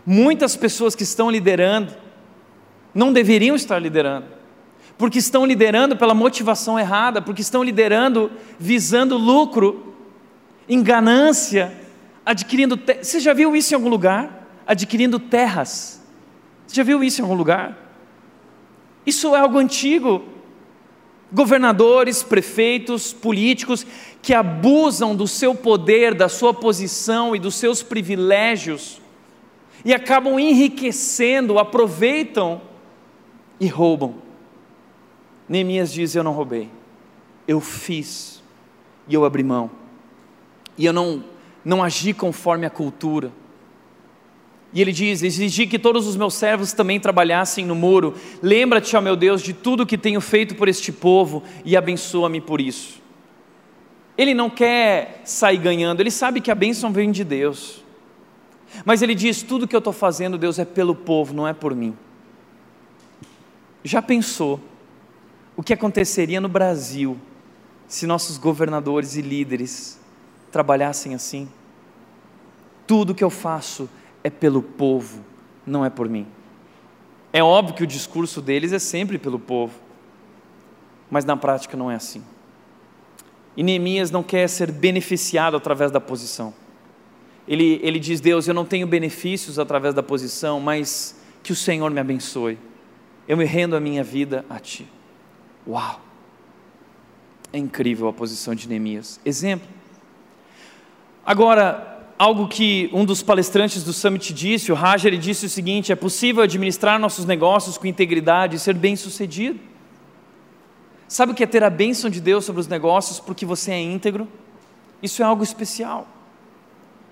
[0.05, 1.93] Muitas pessoas que estão liderando
[2.93, 4.42] não deveriam estar liderando
[4.97, 9.93] porque estão liderando pela motivação errada, porque estão liderando visando lucro,
[10.67, 11.73] enganância,
[12.25, 12.77] adquirindo.
[12.77, 13.03] Te...
[13.03, 14.47] Você já viu isso em algum lugar?
[14.65, 16.01] Adquirindo terras.
[16.67, 17.77] Você já viu isso em algum lugar?
[19.05, 20.23] Isso é algo antigo.
[21.31, 23.85] Governadores, prefeitos, políticos
[24.21, 29.01] que abusam do seu poder, da sua posição e dos seus privilégios
[29.85, 32.61] e acabam enriquecendo, aproveitam
[33.59, 34.15] e roubam.
[35.47, 36.69] Neemias diz: Eu não roubei,
[37.47, 38.41] eu fiz
[39.07, 39.69] e eu abri mão,
[40.77, 41.23] e eu não,
[41.63, 43.31] não agi conforme a cultura.
[44.73, 48.15] E ele diz: Exigi que todos os meus servos também trabalhassem no muro.
[48.41, 52.59] Lembra-te, ó meu Deus, de tudo que tenho feito por este povo e abençoa-me por
[52.59, 53.01] isso.
[54.17, 57.83] Ele não quer sair ganhando, ele sabe que a bênção vem de Deus.
[58.83, 61.75] Mas ele diz: Tudo que eu estou fazendo, Deus, é pelo povo, não é por
[61.75, 61.95] mim.
[63.83, 64.59] Já pensou?
[65.55, 67.17] O que aconteceria no Brasil
[67.87, 69.99] se nossos governadores e líderes
[70.51, 71.47] trabalhassem assim?
[72.87, 73.89] Tudo que eu faço
[74.23, 75.23] é pelo povo,
[75.65, 76.27] não é por mim.
[77.31, 79.73] É óbvio que o discurso deles é sempre pelo povo.
[81.09, 82.23] mas na prática não é assim.
[83.55, 86.53] E Neemias não quer ser beneficiado através da posição.
[87.47, 91.91] Ele, ele diz: Deus, eu não tenho benefícios através da posição, mas que o Senhor
[91.91, 92.57] me abençoe.
[93.27, 94.87] Eu me rendo a minha vida a Ti.
[95.67, 96.01] Uau!
[97.51, 99.19] É incrível a posição de Neemias.
[99.23, 99.67] Exemplo.
[101.25, 105.91] Agora, algo que um dos palestrantes do Summit disse, o Raja, ele disse o seguinte:
[105.91, 109.59] é possível administrar nossos negócios com integridade e ser bem sucedido.
[111.07, 113.79] Sabe o que é ter a bênção de Deus sobre os negócios porque você é
[113.79, 114.27] íntegro?
[115.01, 116.07] Isso é algo especial.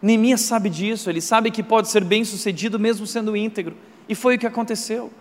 [0.02, 3.76] Neemias sabe disso, ele sabe que pode ser bem sucedido mesmo sendo íntegro,
[4.10, 5.12] e foi o que aconteceu.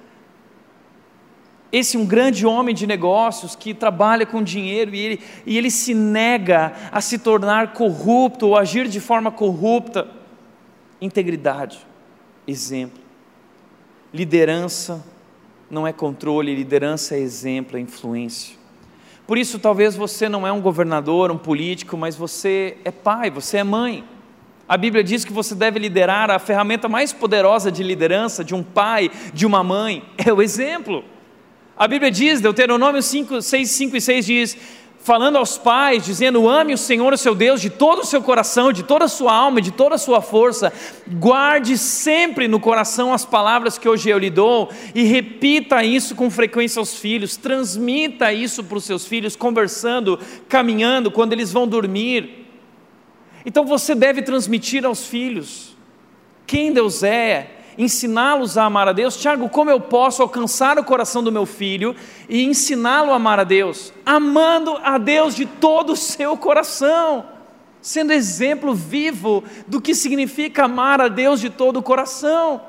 [1.72, 5.94] Esse um grande homem de negócios que trabalha com dinheiro e ele, e ele se
[5.94, 10.08] nega a se tornar corrupto ou agir de forma corrupta.
[11.00, 11.78] Integridade,
[12.46, 13.00] exemplo.
[14.12, 15.04] Liderança
[15.70, 18.58] não é controle, liderança é exemplo, é influência.
[19.24, 23.58] Por isso, talvez você não é um governador, um político, mas você é pai, você
[23.58, 24.04] é mãe.
[24.68, 28.62] A Bíblia diz que você deve liderar a ferramenta mais poderosa de liderança de um
[28.64, 31.04] pai, de uma mãe, é o exemplo.
[31.80, 34.56] A Bíblia diz, Deuteronômio 5, 6, 5 e 6 diz:
[34.98, 38.70] falando aos pais, dizendo: ame o Senhor, o seu Deus, de todo o seu coração,
[38.70, 40.70] de toda a sua alma, de toda a sua força.
[41.06, 46.30] Guarde sempre no coração as palavras que hoje eu lhe dou e repita isso com
[46.30, 47.38] frequência aos filhos.
[47.38, 52.46] Transmita isso para os seus filhos, conversando, caminhando, quando eles vão dormir.
[53.46, 55.74] Então você deve transmitir aos filhos
[56.46, 59.16] quem Deus é, ensiná-los a amar a Deus.
[59.16, 61.96] Tiago, como eu posso alcançar o coração do meu filho
[62.28, 63.92] e ensiná-lo a amar a Deus?
[64.04, 67.24] Amando a Deus de todo o seu coração,
[67.80, 72.60] sendo exemplo vivo do que significa amar a Deus de todo o coração.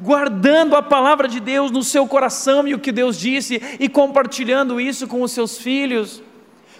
[0.00, 4.80] Guardando a palavra de Deus no seu coração e o que Deus disse, e compartilhando
[4.80, 6.22] isso com os seus filhos.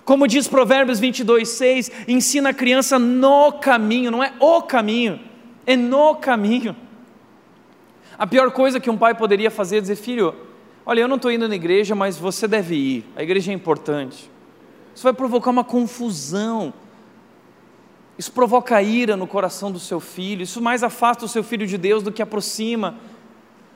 [0.02, 5.20] Como diz Provérbios 22, 6, ensina a criança no caminho, não é o caminho,
[5.66, 6.74] é no caminho.
[8.18, 10.34] A pior coisa que um pai poderia fazer é dizer: filho,
[10.84, 14.30] olha, eu não estou indo na igreja, mas você deve ir, a igreja é importante.
[14.94, 16.72] Isso vai provocar uma confusão.
[18.18, 20.42] Isso provoca ira no coração do seu filho.
[20.42, 22.94] Isso mais afasta o seu filho de Deus do que aproxima.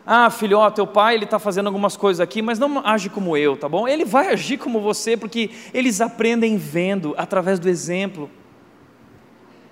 [0.07, 3.37] Ah, filho, ó, teu pai ele está fazendo algumas coisas aqui, mas não age como
[3.37, 3.87] eu, tá bom?
[3.87, 8.31] Ele vai agir como você, porque eles aprendem vendo, através do exemplo.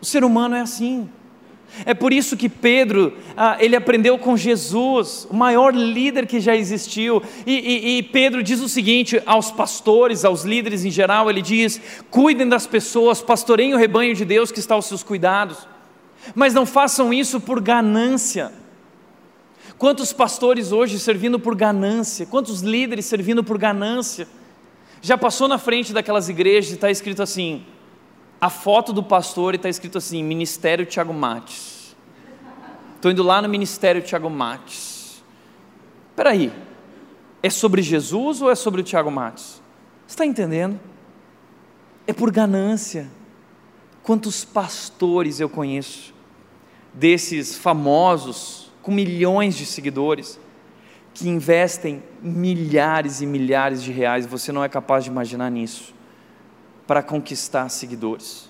[0.01, 1.09] O ser humano é assim.
[1.85, 6.57] É por isso que Pedro, ah, ele aprendeu com Jesus, o maior líder que já
[6.57, 7.23] existiu.
[7.47, 11.81] E, e, e, Pedro diz o seguinte aos pastores, aos líderes em geral: ele diz:
[12.11, 15.69] cuidem das pessoas, pastoreiem o rebanho de Deus que está aos seus cuidados,
[16.35, 18.53] mas não façam isso por ganância.
[19.77, 22.27] Quantos pastores hoje servindo por ganância?
[22.27, 24.27] Quantos líderes servindo por ganância?
[25.01, 27.63] Já passou na frente daquelas igrejas e está escrito assim:
[28.41, 31.97] a foto do pastor está escrito assim: Ministério Tiago Mates.
[32.95, 35.23] Estou indo lá no Ministério Tiago Mates.
[36.11, 36.53] Espera aí,
[37.43, 39.63] é sobre Jesus ou é sobre o Tiago Mates?
[40.07, 40.79] Está entendendo?
[42.07, 43.09] É por ganância.
[44.03, 46.15] Quantos pastores eu conheço,
[46.95, 50.41] desses famosos, com milhões de seguidores,
[51.13, 55.95] que investem milhares e milhares de reais, você não é capaz de imaginar nisso
[56.89, 58.49] para conquistar seguidores,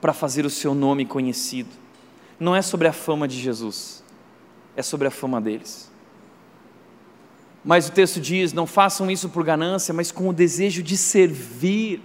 [0.00, 1.68] para fazer o seu nome conhecido.
[2.40, 4.02] Não é sobre a fama de Jesus,
[4.74, 5.92] é sobre a fama deles.
[7.62, 12.00] Mas o texto diz: não façam isso por ganância, mas com o desejo de servir.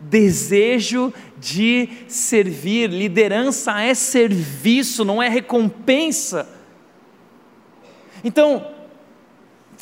[0.00, 2.90] Desejo de servir.
[2.90, 6.48] Liderança é serviço, não é recompensa.
[8.24, 8.71] Então,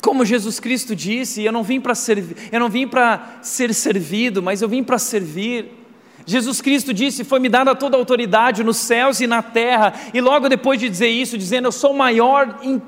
[0.01, 4.41] como Jesus Cristo disse, eu não vim para servir, eu não vim para ser servido,
[4.41, 5.71] mas eu vim para servir.
[6.25, 10.49] Jesus Cristo disse: Foi-me dada toda a autoridade nos céus e na terra, e logo
[10.49, 12.81] depois de dizer isso, dizendo: Eu sou maior em,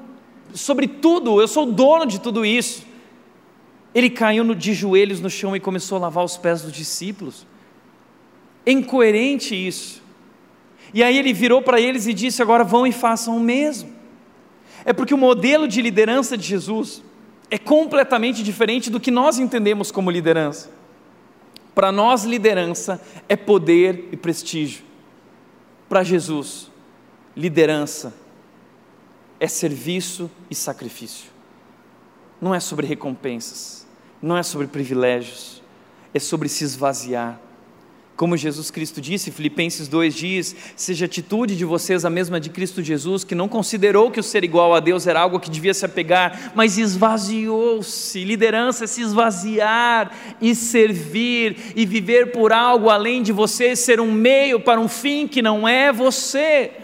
[0.53, 2.83] sobre tudo, eu sou dono de tudo isso.
[3.93, 7.45] Ele caiu de joelhos no chão e começou a lavar os pés dos discípulos.
[8.65, 10.01] Incoerente isso.
[10.93, 13.92] E aí ele virou para eles e disse: Agora vão e façam o mesmo.
[14.85, 17.03] É porque o modelo de liderança de Jesus
[17.49, 20.69] é completamente diferente do que nós entendemos como liderança.
[21.75, 24.83] Para nós, liderança é poder e prestígio.
[25.89, 26.71] Para Jesus,
[27.35, 28.13] liderança
[29.39, 31.31] é serviço e sacrifício.
[32.39, 33.87] Não é sobre recompensas,
[34.21, 35.61] não é sobre privilégios,
[36.13, 37.39] é sobre se esvaziar,
[38.15, 42.51] Como Jesus Cristo disse, Filipenses 2 diz: seja a atitude de vocês a mesma de
[42.51, 45.73] Cristo Jesus, que não considerou que o ser igual a Deus era algo que devia
[45.73, 48.23] se apegar, mas esvaziou-se.
[48.23, 54.11] Liderança é se esvaziar e servir e viver por algo além de você, ser um
[54.11, 56.82] meio para um fim que não é você.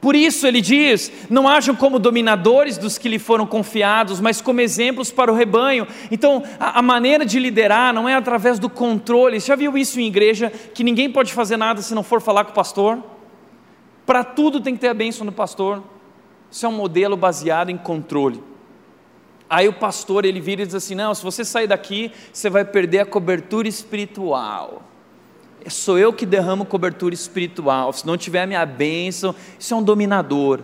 [0.00, 4.60] Por isso ele diz: não hajam como dominadores dos que lhe foram confiados, mas como
[4.60, 5.86] exemplos para o rebanho.
[6.10, 9.38] Então, a, a, maneira de liderar não é através do controle.
[9.38, 10.50] Você já viu isso em igreja?
[10.50, 12.98] Que ninguém pode fazer nada se não for falar com o pastor?
[14.06, 15.82] Para tudo tem que ter a bênção do pastor.
[16.50, 18.42] Isso é um modelo baseado em controle.
[19.48, 22.64] Aí o pastor ele vira e diz assim: não, se você sair daqui, você vai
[22.64, 24.89] perder a cobertura espiritual
[25.68, 27.92] sou eu que derramo cobertura espiritual.
[27.92, 30.60] Se não tiver a minha bênção, isso é um dominador.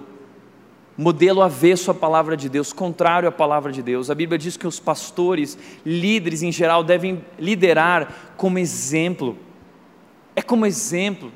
[0.96, 4.08] Modelo avesso à palavra de Deus, contrário à palavra de Deus.
[4.08, 9.36] A Bíblia diz que os pastores, líderes em geral, devem liderar como exemplo.
[10.34, 11.30] É como exemplo.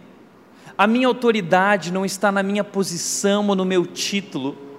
[0.78, 4.69] A minha autoridade não está na minha posição ou no meu título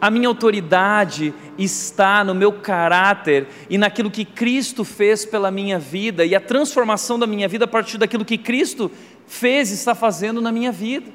[0.00, 6.24] a minha autoridade está no meu caráter e naquilo que Cristo fez pela minha vida
[6.24, 8.90] e a transformação da minha vida a partir daquilo que Cristo
[9.26, 11.10] fez e está fazendo na minha vida.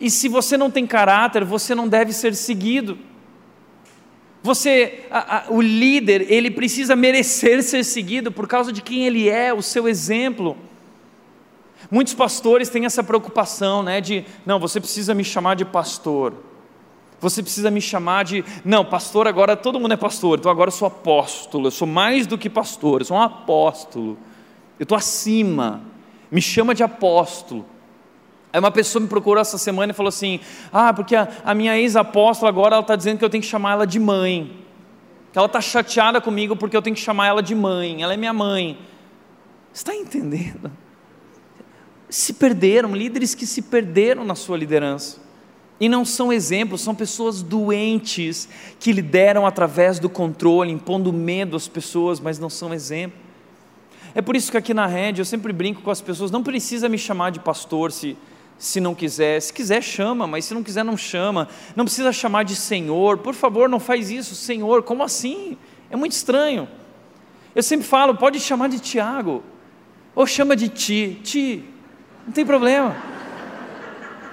[0.00, 2.98] E se você não tem caráter, você não deve ser seguido.
[4.42, 9.28] Você, a, a, o líder, ele precisa merecer ser seguido por causa de quem ele
[9.28, 10.56] é, o seu exemplo.
[11.90, 16.34] Muitos pastores têm essa preocupação, né, de não, você precisa me chamar de pastor.
[17.22, 18.44] Você precisa me chamar de.
[18.64, 22.26] Não, pastor, agora todo mundo é pastor, então agora eu sou apóstolo, eu sou mais
[22.26, 24.18] do que pastor, eu sou um apóstolo,
[24.76, 25.82] eu estou acima,
[26.28, 27.64] me chama de apóstolo.
[28.52, 30.40] Aí uma pessoa me procurou essa semana e falou assim:
[30.72, 33.74] Ah, porque a, a minha ex-apóstola agora ela está dizendo que eu tenho que chamar
[33.74, 34.58] ela de mãe,
[35.32, 38.16] que ela está chateada comigo porque eu tenho que chamar ela de mãe, ela é
[38.16, 38.76] minha mãe.
[39.72, 40.72] Está entendendo?
[42.08, 45.21] Se perderam, líderes que se perderam na sua liderança.
[45.82, 51.66] E não são exemplos, são pessoas doentes que lideram através do controle, impondo medo às
[51.66, 53.18] pessoas, mas não são exemplo.
[54.14, 56.88] É por isso que aqui na rede eu sempre brinco com as pessoas: não precisa
[56.88, 58.16] me chamar de pastor se,
[58.56, 59.42] se não quiser.
[59.42, 61.48] Se quiser, chama, mas se não quiser, não chama.
[61.74, 64.84] Não precisa chamar de Senhor, por favor, não faz isso, Senhor.
[64.84, 65.58] Como assim?
[65.90, 66.68] É muito estranho.
[67.56, 69.42] Eu sempre falo: pode chamar de Tiago,
[70.14, 71.64] ou chama de Ti, Ti,
[72.24, 72.94] não tem problema.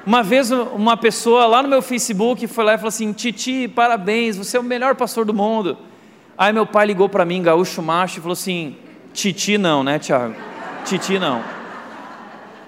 [0.06, 4.38] Uma vez uma pessoa lá no meu Facebook foi lá e falou assim: Titi, parabéns,
[4.38, 5.78] você é o melhor pastor do mundo.
[6.38, 8.78] Aí meu pai ligou para mim, gaúcho macho, e falou assim:
[9.14, 10.36] Titi não, né, Tiago?
[10.86, 11.44] Titi não.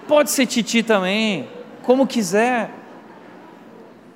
[0.07, 1.47] Pode ser Titi também,
[1.83, 2.80] como quiser.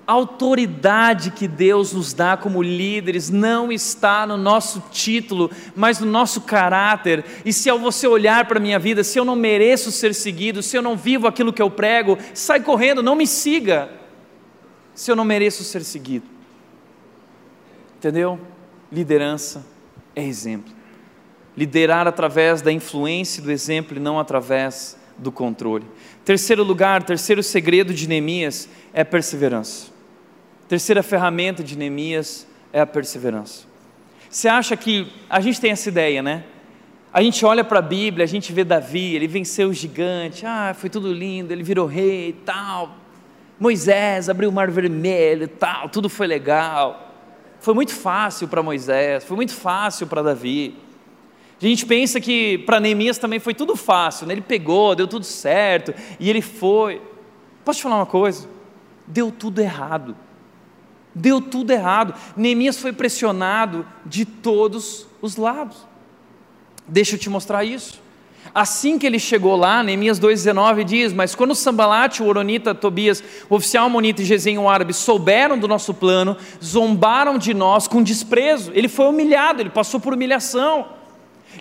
[0.07, 6.05] A autoridade que Deus nos dá como líderes não está no nosso título, mas no
[6.05, 7.25] nosso caráter.
[7.43, 10.61] E se ao você olhar para a minha vida, se eu não mereço ser seguido,
[10.61, 13.89] se eu não vivo aquilo que eu prego, sai correndo, não me siga.
[14.93, 16.27] Se eu não mereço ser seguido.
[17.97, 18.39] Entendeu?
[18.91, 19.65] Liderança
[20.15, 20.71] é exemplo.
[21.57, 25.85] Liderar através da influência do exemplo e não através do controle.
[26.23, 29.94] Terceiro lugar, terceiro segredo de Neemias é perseverança.
[30.68, 33.66] Terceira ferramenta de Neemias é a perseverança.
[34.30, 36.43] Você acha que a gente tem essa ideia, né?
[37.13, 40.76] A gente olha para a Bíblia, a gente vê Davi, ele venceu o gigante, ah,
[40.76, 42.95] foi tudo lindo, ele virou rei e tal.
[43.59, 47.13] Moisés abriu o mar vermelho e tal, tudo foi legal.
[47.59, 50.76] Foi muito fácil para Moisés, foi muito fácil para Davi.
[51.61, 54.34] A gente pensa que para Neemias também foi tudo fácil, né?
[54.34, 57.01] ele pegou, deu tudo certo, e ele foi.
[57.63, 58.49] Posso te falar uma coisa?
[59.07, 60.16] Deu tudo errado.
[61.16, 62.13] Deu tudo errado.
[62.36, 65.78] Neemias foi pressionado de todos os lados.
[66.86, 68.03] Deixa eu te mostrar isso.
[68.53, 73.55] Assim que ele chegou lá, Neemias 2,19 diz: Mas quando Sambalate, o Oronita, Tobias, o
[73.55, 78.72] oficial Monita e Gesem, o árabe, souberam do nosso plano, zombaram de nós com desprezo.
[78.74, 80.88] Ele foi humilhado, ele passou por humilhação.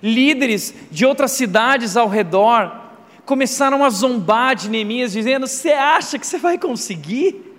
[0.03, 2.81] Líderes de outras cidades ao redor
[3.25, 7.54] começaram a zombar de Neemias, dizendo: Você acha que você vai conseguir?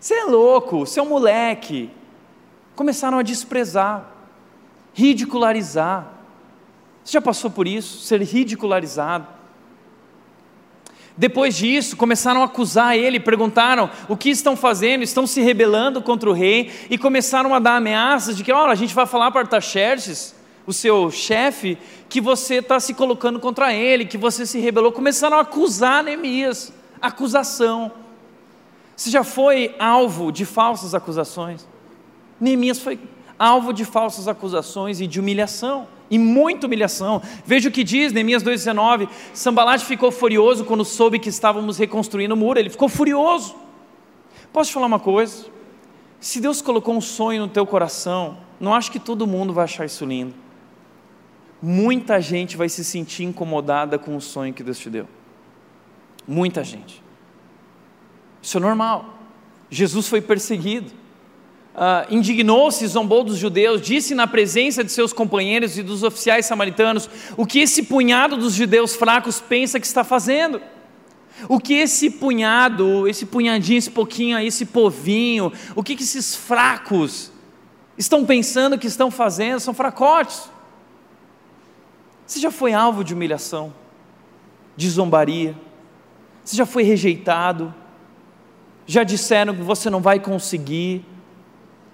[0.00, 1.90] Você é louco, você é um moleque.
[2.76, 4.06] Começaram a desprezar,
[4.94, 6.06] ridicularizar.
[7.04, 8.00] Você já passou por isso?
[8.00, 9.26] Ser ridicularizado.
[11.16, 16.30] Depois disso, começaram a acusar ele, perguntaram o que estão fazendo, estão se rebelando contra
[16.30, 19.40] o rei e começaram a dar ameaças de que, olha, a gente vai falar para
[19.40, 20.32] Artaxerxes,
[20.64, 21.76] o seu chefe,
[22.08, 24.92] que você está se colocando contra ele, que você se rebelou.
[24.92, 26.72] Começaram a acusar Neemias,
[27.02, 27.90] acusação.
[28.98, 31.68] Você já foi alvo de falsas acusações?
[32.40, 32.98] Neemias foi
[33.38, 37.22] alvo de falsas acusações e de humilhação, e muita humilhação.
[37.46, 42.36] Veja o que diz Neemias 2,19: Sambalate ficou furioso quando soube que estávamos reconstruindo o
[42.36, 43.54] muro, ele ficou furioso.
[44.52, 45.46] Posso te falar uma coisa?
[46.18, 49.86] Se Deus colocou um sonho no teu coração, não acho que todo mundo vai achar
[49.86, 50.34] isso lindo.
[51.62, 55.06] Muita gente vai se sentir incomodada com o sonho que Deus te deu.
[56.26, 57.06] Muita gente.
[58.42, 59.18] Isso é normal.
[59.70, 60.92] Jesus foi perseguido.
[61.74, 67.08] Uh, indignou-se, zombou dos judeus, disse na presença de seus companheiros e dos oficiais samaritanos
[67.36, 70.60] o que esse punhado dos judeus fracos pensa que está fazendo.
[71.48, 76.34] O que esse punhado, esse punhadinho, esse pouquinho aí, esse povinho, o que, que esses
[76.34, 77.30] fracos
[77.96, 79.60] estão pensando que estão fazendo?
[79.60, 80.50] São fracotes.
[82.26, 83.72] Você já foi alvo de humilhação,
[84.76, 85.56] de zombaria?
[86.44, 87.72] Você já foi rejeitado?
[88.88, 91.04] Já disseram que você não vai conseguir?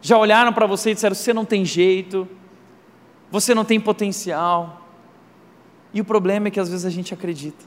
[0.01, 2.29] Já olharam para você e disseram: você não tem jeito,
[3.33, 4.81] você não tem potencial.
[5.93, 7.65] E o problema é que às vezes a gente acredita.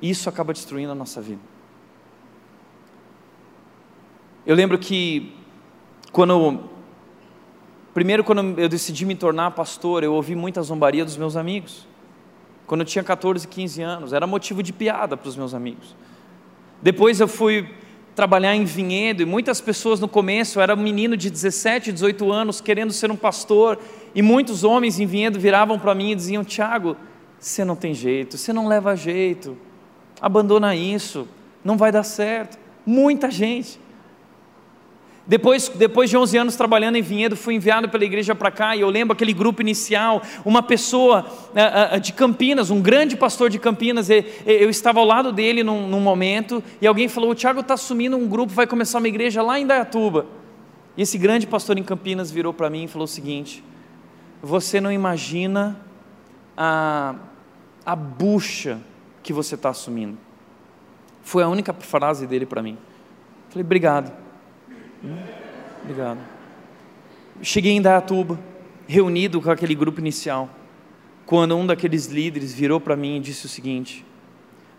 [0.00, 1.42] E isso acaba destruindo a nossa vida.
[4.46, 5.34] Eu lembro que
[6.10, 6.64] quando
[7.92, 11.86] primeiro quando eu decidi me tornar pastor, eu ouvi muita zombaria dos meus amigos.
[12.66, 15.94] Quando eu tinha 14, 15 anos, era motivo de piada para os meus amigos.
[16.84, 17.66] Depois eu fui
[18.14, 22.30] trabalhar em vinhedo e muitas pessoas no começo, eu era um menino de 17, 18
[22.30, 23.78] anos querendo ser um pastor
[24.14, 26.94] e muitos homens em vinhedo viravam para mim e diziam: "Tiago,
[27.40, 29.56] você não tem jeito, você não leva jeito,
[30.20, 31.26] abandona isso,
[31.64, 32.58] não vai dar certo".
[32.84, 33.80] Muita gente.
[35.26, 38.82] Depois, depois de 11 anos trabalhando em Vinhedo, fui enviado pela igreja para cá e
[38.82, 43.58] eu lembro aquele grupo inicial, uma pessoa uh, uh, de Campinas, um grande pastor de
[43.58, 47.60] Campinas, e, eu estava ao lado dele num, num momento e alguém falou: O Tiago
[47.60, 50.26] está assumindo um grupo, vai começar uma igreja lá em Dayatuba.
[50.94, 53.64] E esse grande pastor em Campinas virou para mim e falou o seguinte:
[54.42, 55.80] Você não imagina
[56.54, 57.14] a,
[57.84, 58.78] a bucha
[59.22, 60.18] que você está assumindo.
[61.22, 62.76] Foi a única frase dele para mim.
[63.48, 64.23] Falei, obrigado.
[65.82, 66.18] Obrigado.
[67.42, 68.40] Cheguei em Dayatuba,
[68.86, 70.48] reunido com aquele grupo inicial,
[71.26, 74.04] quando um daqueles líderes virou para mim e disse o seguinte: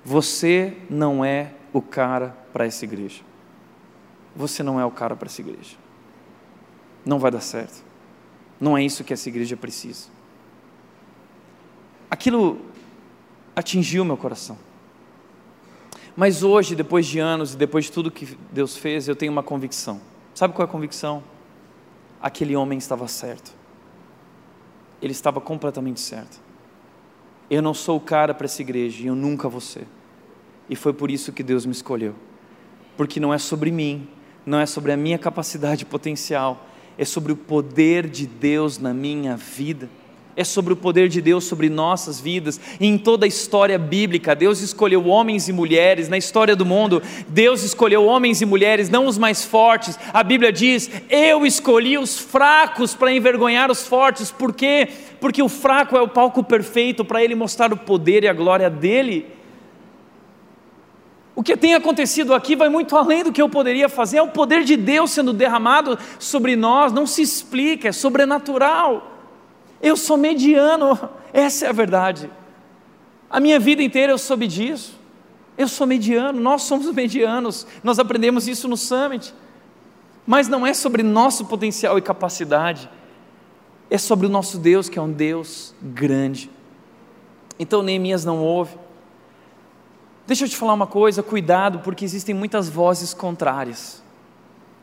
[0.03, 3.21] Você não é o cara para essa igreja.
[4.35, 5.77] Você não é o cara para essa igreja.
[7.05, 7.83] Não vai dar certo.
[8.59, 10.07] Não é isso que essa igreja precisa.
[12.09, 12.61] Aquilo
[13.55, 14.57] atingiu meu coração.
[16.15, 19.43] Mas hoje, depois de anos e depois de tudo que Deus fez, eu tenho uma
[19.43, 19.99] convicção
[20.35, 21.23] Sabe qual é a convicção?
[22.21, 23.53] Aquele homem estava certo.
[25.01, 26.41] Ele estava completamente certo.
[27.49, 29.87] Eu não sou o cara para essa igreja e eu nunca vou ser.
[30.69, 32.13] E foi por isso que Deus me escolheu.
[32.97, 34.09] Porque não é sobre mim,
[34.45, 36.65] não é sobre a minha capacidade potencial,
[36.97, 39.89] é sobre o poder de Deus na minha vida
[40.35, 42.59] é sobre o poder de Deus sobre nossas vidas.
[42.79, 46.09] E em toda a história bíblica, Deus escolheu homens e mulheres.
[46.09, 49.97] Na história do mundo, Deus escolheu homens e mulheres, não os mais fortes.
[50.13, 54.29] A Bíblia diz: Eu escolhi os fracos para envergonhar os fortes.
[54.29, 54.89] Por quê?
[55.21, 58.69] Porque o fraco é o palco perfeito para ele mostrar o poder e a glória
[58.69, 59.33] dele.
[61.33, 64.29] O que tem acontecido aqui vai muito além do que eu poderia fazer, é o
[64.29, 69.14] poder de Deus sendo derramado sobre nós, não se explica, é sobrenatural.
[69.85, 70.97] Eu sou mediano,
[71.31, 72.27] essa é a verdade.
[73.29, 74.99] A minha vida inteira eu soube disso.
[75.55, 77.67] Eu sou mediano, nós somos medianos.
[77.83, 79.31] Nós aprendemos isso no Summit.
[80.25, 82.89] Mas não é sobre nosso potencial e capacidade,
[83.87, 86.49] é sobre o nosso Deus, que é um Deus grande.
[87.59, 88.75] Então Neemias não ouve.
[90.25, 94.01] Deixa eu te falar uma coisa, cuidado, porque existem muitas vozes contrárias.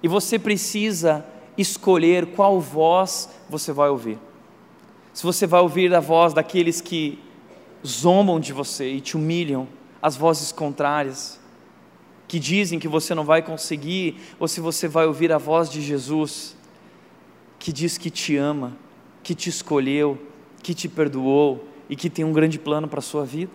[0.00, 1.26] E você precisa
[1.58, 4.16] escolher qual voz você vai ouvir
[5.12, 7.18] se você vai ouvir a voz daqueles que
[7.86, 9.68] zombam de você e te humilham,
[10.00, 11.40] as vozes contrárias,
[12.26, 15.82] que dizem que você não vai conseguir, ou se você vai ouvir a voz de
[15.82, 16.56] Jesus,
[17.58, 18.72] que diz que te ama,
[19.22, 20.18] que te escolheu,
[20.62, 23.52] que te perdoou e que tem um grande plano para a sua vida.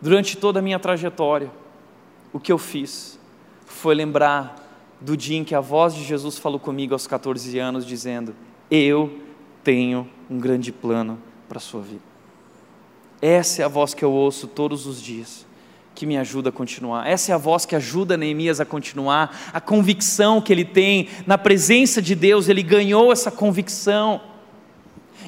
[0.00, 1.50] Durante toda a minha trajetória,
[2.32, 3.18] o que eu fiz
[3.64, 4.58] foi lembrar
[5.00, 8.34] do dia em que a voz de Jesus falou comigo aos 14 anos, dizendo:
[8.70, 9.18] Eu
[9.62, 12.02] tenho um grande plano para a sua vida.
[13.20, 15.46] Essa é a voz que eu ouço todos os dias,
[15.94, 17.06] que me ajuda a continuar.
[17.06, 21.38] Essa é a voz que ajuda Neemias a continuar, a convicção que ele tem na
[21.38, 24.20] presença de Deus, ele ganhou essa convicção.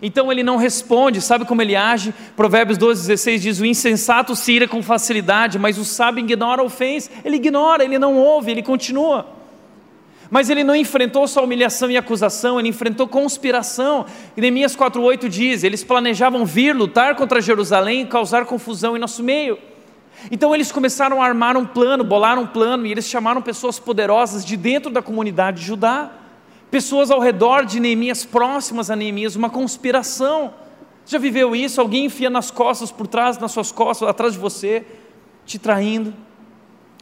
[0.03, 2.13] Então ele não responde, sabe como ele age?
[2.35, 6.65] Provérbios 12, 16 diz: O insensato se ira com facilidade, mas o sábio ignora a
[6.65, 7.11] ofensa.
[7.25, 9.44] Ele ignora, ele não ouve, ele continua.
[10.35, 14.05] Mas ele não enfrentou só humilhação e acusação, ele enfrentou conspiração.
[14.37, 19.57] Neemias 4,8 diz: eles planejavam vir lutar contra Jerusalém e causar confusão em nosso meio.
[20.33, 24.45] Então eles começaram a armar um plano, bolar um plano, e eles chamaram pessoas poderosas
[24.45, 26.11] de dentro da comunidade de Judá,
[26.69, 30.53] pessoas ao redor de Neemias, próximas a Neemias, uma conspiração.
[31.07, 31.81] Já viveu isso?
[31.81, 34.85] Alguém enfia nas costas, por trás, nas suas costas, atrás de você,
[35.47, 36.13] te traindo.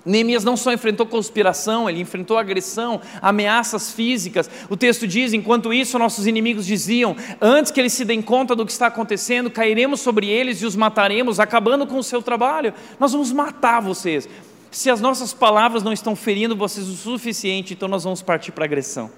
[0.04, 4.50] Neemias não só enfrentou conspiração, ele enfrentou agressão, ameaças físicas.
[4.68, 8.66] O texto diz: enquanto isso, nossos inimigos diziam: antes que eles se deem conta do
[8.66, 12.74] que está acontecendo, cairemos sobre eles e os mataremos, acabando com o seu trabalho.
[12.98, 14.28] Nós vamos matar vocês.
[14.72, 18.64] Se as nossas palavras não estão ferindo vocês o suficiente, então nós vamos partir para
[18.64, 19.10] agressão.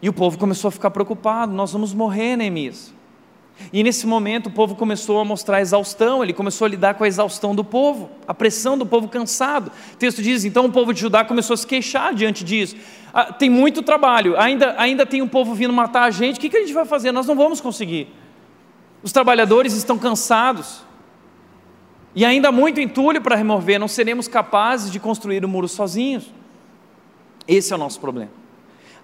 [0.00, 2.94] E o povo começou a ficar preocupado: nós vamos morrer, Neemias.
[3.72, 7.08] E nesse momento o povo começou a mostrar exaustão, ele começou a lidar com a
[7.08, 9.70] exaustão do povo, a pressão do povo cansado.
[9.92, 12.76] O texto diz: então o povo de Judá começou a se queixar diante disso.
[13.12, 16.48] Ah, tem muito trabalho, ainda, ainda tem um povo vindo matar a gente, o que,
[16.48, 17.12] que a gente vai fazer?
[17.12, 18.08] Nós não vamos conseguir.
[19.02, 20.82] Os trabalhadores estão cansados,
[22.14, 26.32] e ainda há muito entulho para remover, não seremos capazes de construir o muro sozinhos.
[27.46, 28.30] Esse é o nosso problema.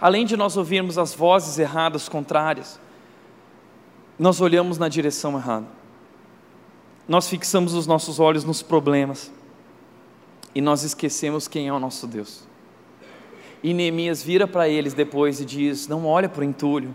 [0.00, 2.80] Além de nós ouvirmos as vozes erradas, contrárias,
[4.20, 5.66] nós olhamos na direção errada.
[7.08, 9.32] Nós fixamos os nossos olhos nos problemas
[10.54, 12.46] e nós esquecemos quem é o nosso Deus.
[13.62, 16.94] E Neemias vira para eles depois e diz: Não olha para o entulho,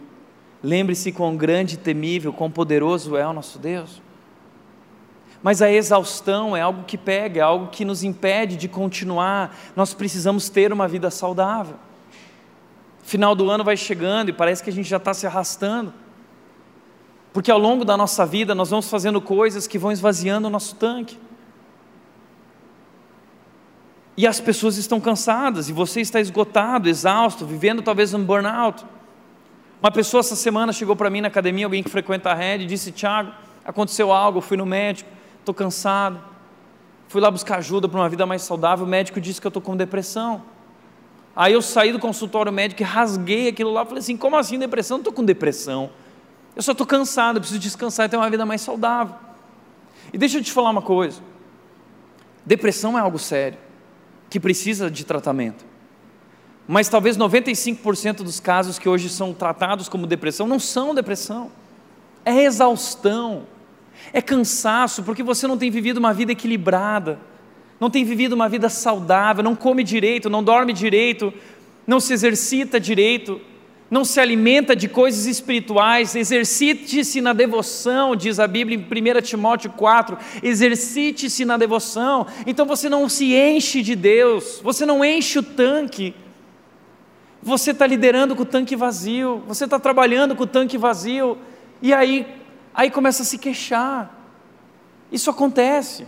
[0.62, 4.04] lembre-se quão grande temível, quão poderoso é o nosso Deus.
[5.42, 9.58] Mas a exaustão é algo que pega, é algo que nos impede de continuar.
[9.76, 11.76] Nós precisamos ter uma vida saudável.
[13.02, 16.05] Final do ano vai chegando e parece que a gente já está se arrastando.
[17.36, 20.74] Porque ao longo da nossa vida nós vamos fazendo coisas que vão esvaziando o nosso
[20.76, 21.20] tanque.
[24.16, 28.86] E as pessoas estão cansadas, e você está esgotado, exausto, vivendo talvez um burnout.
[29.82, 32.68] Uma pessoa essa semana chegou para mim na academia, alguém que frequenta a rede, e
[32.68, 33.34] disse: Tiago,
[33.66, 35.10] aconteceu algo, fui no médico,
[35.40, 36.22] estou cansado.
[37.10, 39.62] Fui lá buscar ajuda para uma vida mais saudável, o médico disse que eu estou
[39.62, 40.42] com depressão.
[41.36, 45.00] Aí eu saí do consultório médico e rasguei aquilo lá, falei assim: como assim depressão?
[45.00, 45.92] Não estou com depressão.
[46.56, 49.16] Eu só estou cansado, preciso descansar e ter uma vida mais saudável.
[50.14, 51.22] E deixa eu te falar uma coisa:
[52.46, 53.58] depressão é algo sério,
[54.30, 55.66] que precisa de tratamento.
[56.68, 61.52] Mas talvez 95% dos casos que hoje são tratados como depressão não são depressão,
[62.24, 63.46] é exaustão,
[64.12, 67.20] é cansaço, porque você não tem vivido uma vida equilibrada,
[67.80, 71.32] não tem vivido uma vida saudável, não come direito, não dorme direito,
[71.86, 73.40] não se exercita direito,
[73.90, 79.72] não se alimenta de coisas espirituais, exercite-se na devoção, diz a Bíblia em 1 Timóteo
[79.72, 85.44] 4, exercite-se na devoção, então você não se enche de Deus, você não enche o
[85.44, 86.16] tanque,
[87.42, 91.38] você está liderando com o tanque vazio, você está trabalhando com o tanque vazio,
[91.80, 92.26] e aí,
[92.74, 94.20] aí começa a se queixar,
[95.12, 96.08] isso acontece,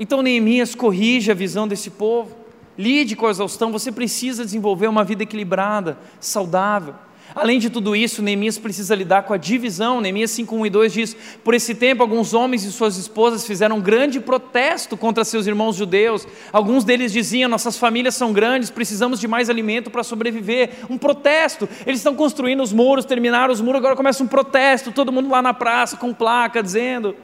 [0.00, 2.45] então Neemias corrige a visão desse povo,
[2.78, 6.94] lide com a exaustão, você precisa desenvolver uma vida equilibrada, saudável.
[7.34, 10.00] Além de tudo isso, Neemias precisa lidar com a divisão.
[10.00, 13.76] Neemias 5, 1 e 2 diz: Por esse tempo, alguns homens e suas esposas fizeram
[13.76, 16.26] um grande protesto contra seus irmãos judeus.
[16.52, 20.70] Alguns deles diziam: Nossas famílias são grandes, precisamos de mais alimento para sobreviver.
[20.88, 21.68] Um protesto.
[21.84, 24.92] Eles estão construindo os muros, terminaram os muros, agora começa um protesto.
[24.92, 27.14] Todo mundo lá na praça com placa dizendo: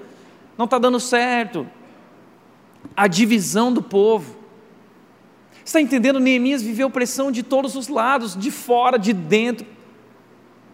[0.59, 1.67] Não está dando certo.
[2.97, 4.42] A divisão do povo.
[5.65, 6.19] Está entendendo?
[6.19, 9.67] Neemias viveu pressão de todos os lados, de fora, de dentro.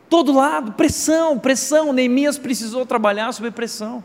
[0.09, 1.93] Todo lado, pressão, pressão.
[1.93, 4.03] Neemias precisou trabalhar sob pressão.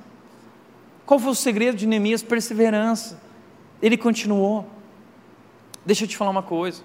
[1.05, 2.21] Qual foi o segredo de Neemias?
[2.21, 3.21] Perseverança.
[3.81, 4.65] Ele continuou.
[5.86, 6.84] Deixa eu te falar uma coisa.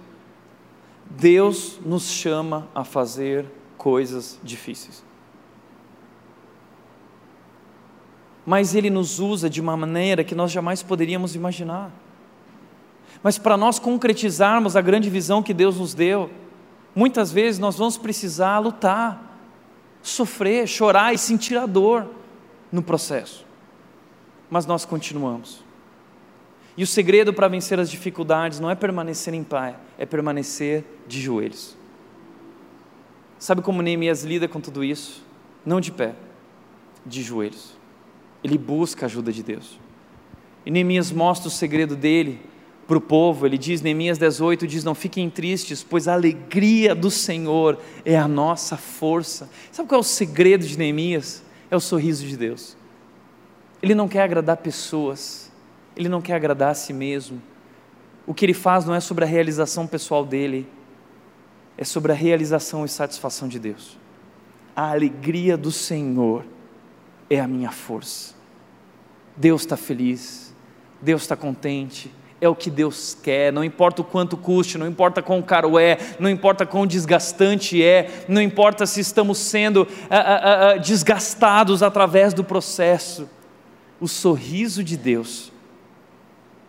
[1.11, 3.47] Deus nos chama a fazer
[3.77, 5.05] coisas difíceis.
[8.45, 11.93] Mas Ele nos usa de uma maneira que nós jamais poderíamos imaginar.
[13.23, 16.31] Mas para nós concretizarmos a grande visão que Deus nos deu,
[16.95, 19.41] muitas vezes nós vamos precisar lutar,
[20.03, 22.09] sofrer, chorar e sentir a dor
[22.71, 23.45] no processo.
[24.51, 25.63] Mas nós continuamos.
[26.77, 31.21] E o segredo para vencer as dificuldades não é permanecer em pé, é permanecer de
[31.21, 31.77] joelhos.
[33.39, 35.25] Sabe como Neemias lida com tudo isso?
[35.67, 36.15] Não de pé,
[37.05, 37.77] de joelhos.
[38.45, 39.79] Ele busca a ajuda de Deus.
[40.65, 42.41] E Neemias mostra o segredo dele
[42.89, 47.11] para o povo, ele diz, Neemias 18 diz: Não fiquem tristes, pois a alegria do
[47.11, 49.51] Senhor é a nossa força.
[49.71, 51.43] Sabe qual é o segredo de Neemias?
[51.71, 52.79] É o sorriso de Deus.
[53.83, 55.53] Ele não quer agradar pessoas,
[55.95, 57.43] ele não quer agradar a si mesmo,
[58.27, 60.67] o que ele faz não é sobre a realização pessoal dele,
[61.77, 63.99] é sobre a realização e satisfação de Deus.
[64.75, 66.43] A alegria do Senhor
[67.29, 68.35] é a minha força.
[69.37, 70.55] Deus está feliz,
[71.03, 72.11] Deus está contente,
[72.41, 75.99] é o que Deus quer, não importa o quanto custe, não importa quão caro é,
[76.21, 82.33] não importa quão desgastante é, não importa se estamos sendo ah, ah, ah, desgastados através
[82.33, 83.29] do processo,
[84.01, 85.53] o sorriso de Deus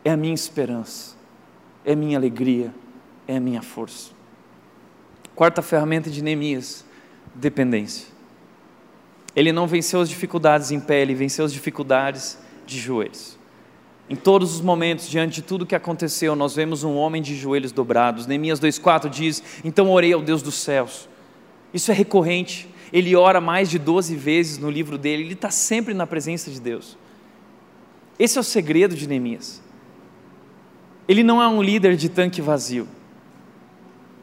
[0.03, 1.19] é a minha esperança
[1.89, 2.71] é minha alegria,
[3.27, 4.11] é minha força.
[5.35, 6.85] Quarta ferramenta de Neemias,
[7.33, 8.07] dependência.
[9.35, 13.38] Ele não venceu as dificuldades em pé, ele venceu as dificuldades de joelhos.
[14.09, 17.71] Em todos os momentos, diante de tudo que aconteceu, nós vemos um homem de joelhos
[17.71, 18.25] dobrados.
[18.25, 21.07] Neemias 2,4 diz: Então orei ao Deus dos céus.
[21.71, 22.67] Isso é recorrente.
[22.91, 26.59] Ele ora mais de 12 vezes no livro dele, ele está sempre na presença de
[26.59, 26.97] Deus.
[28.17, 29.61] Esse é o segredo de Neemias.
[31.07, 32.87] Ele não é um líder de tanque vazio.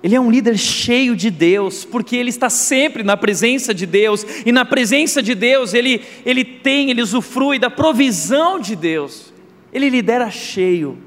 [0.02, 4.26] Ele é um líder cheio de Deus, porque ele está sempre na presença de Deus,
[4.44, 9.32] e na presença de Deus ele, ele tem, ele usufrui da provisão de Deus.
[9.72, 10.98] Ele lidera cheio,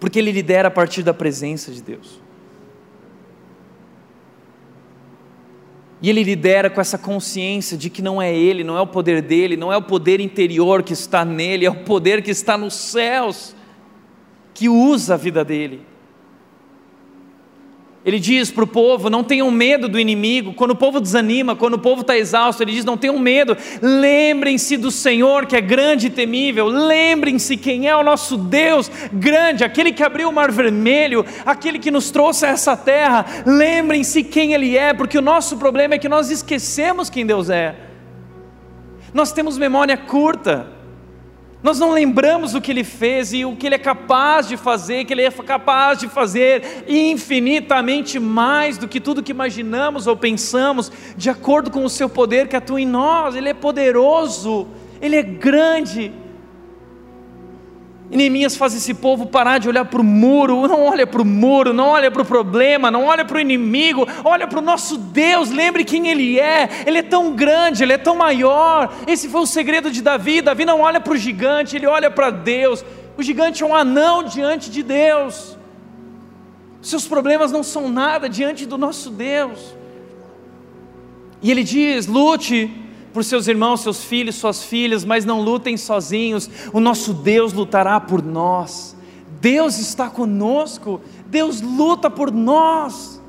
[0.00, 2.20] porque ele lidera a partir da presença de Deus.
[6.02, 9.22] E ele lidera com essa consciência de que não é ele, não é o poder
[9.22, 12.74] dele, não é o poder interior que está nele, é o poder que está nos
[12.74, 13.54] céus
[14.52, 15.91] que usa a vida dele.
[18.04, 20.54] Ele diz para o povo: não tenham medo do inimigo.
[20.54, 23.56] Quando o povo desanima, quando o povo está exausto, ele diz: não tenham medo.
[23.80, 26.66] Lembrem-se do Senhor que é grande e temível.
[26.66, 31.90] Lembrem-se quem é o nosso Deus grande, aquele que abriu o mar vermelho, aquele que
[31.90, 33.24] nos trouxe a essa terra.
[33.46, 37.76] Lembrem-se quem Ele é, porque o nosso problema é que nós esquecemos quem Deus é.
[39.14, 40.81] Nós temos memória curta.
[41.62, 45.04] Nós não lembramos o que ele fez e o que ele é capaz de fazer,
[45.04, 50.90] que ele é capaz de fazer infinitamente mais do que tudo que imaginamos ou pensamos,
[51.16, 53.36] de acordo com o seu poder que atua em nós.
[53.36, 54.66] Ele é poderoso,
[55.00, 56.12] ele é grande.
[58.12, 61.24] E Neemias faz esse povo parar de olhar para o muro, não olha para o
[61.24, 64.98] muro, não olha para o problema, não olha para o inimigo, olha para o nosso
[64.98, 68.92] Deus, lembre quem Ele é, Ele é tão grande, Ele é tão maior.
[69.06, 70.42] Esse foi o segredo de Davi.
[70.42, 72.84] Davi não olha para o gigante, ele olha para Deus.
[73.16, 75.56] O gigante é um anão diante de Deus.
[76.82, 79.74] Seus problemas não são nada diante do nosso Deus.
[81.40, 82.70] E ele diz: lute
[83.12, 88.00] por seus irmãos, seus filhos, suas filhas, mas não lutem sozinhos, o nosso Deus lutará
[88.00, 88.96] por nós.
[89.40, 93.20] Deus está conosco, Deus luta por nós.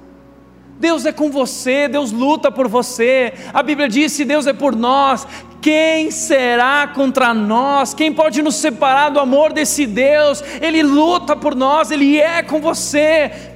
[0.79, 3.33] Deus é com você, Deus luta por você.
[3.53, 5.25] A Bíblia diz: se Deus é por nós,
[5.61, 7.93] quem será contra nós?
[7.93, 10.43] Quem pode nos separar do amor desse Deus?
[10.61, 13.52] Ele luta por nós, Ele é com você.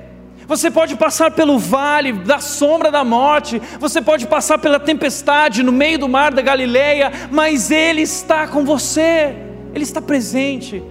[0.48, 5.74] Você pode passar pelo vale da sombra da morte, você pode passar pela tempestade no
[5.74, 9.36] meio do mar da Galileia, mas Ele está com você,
[9.76, 10.82] Ele está presente.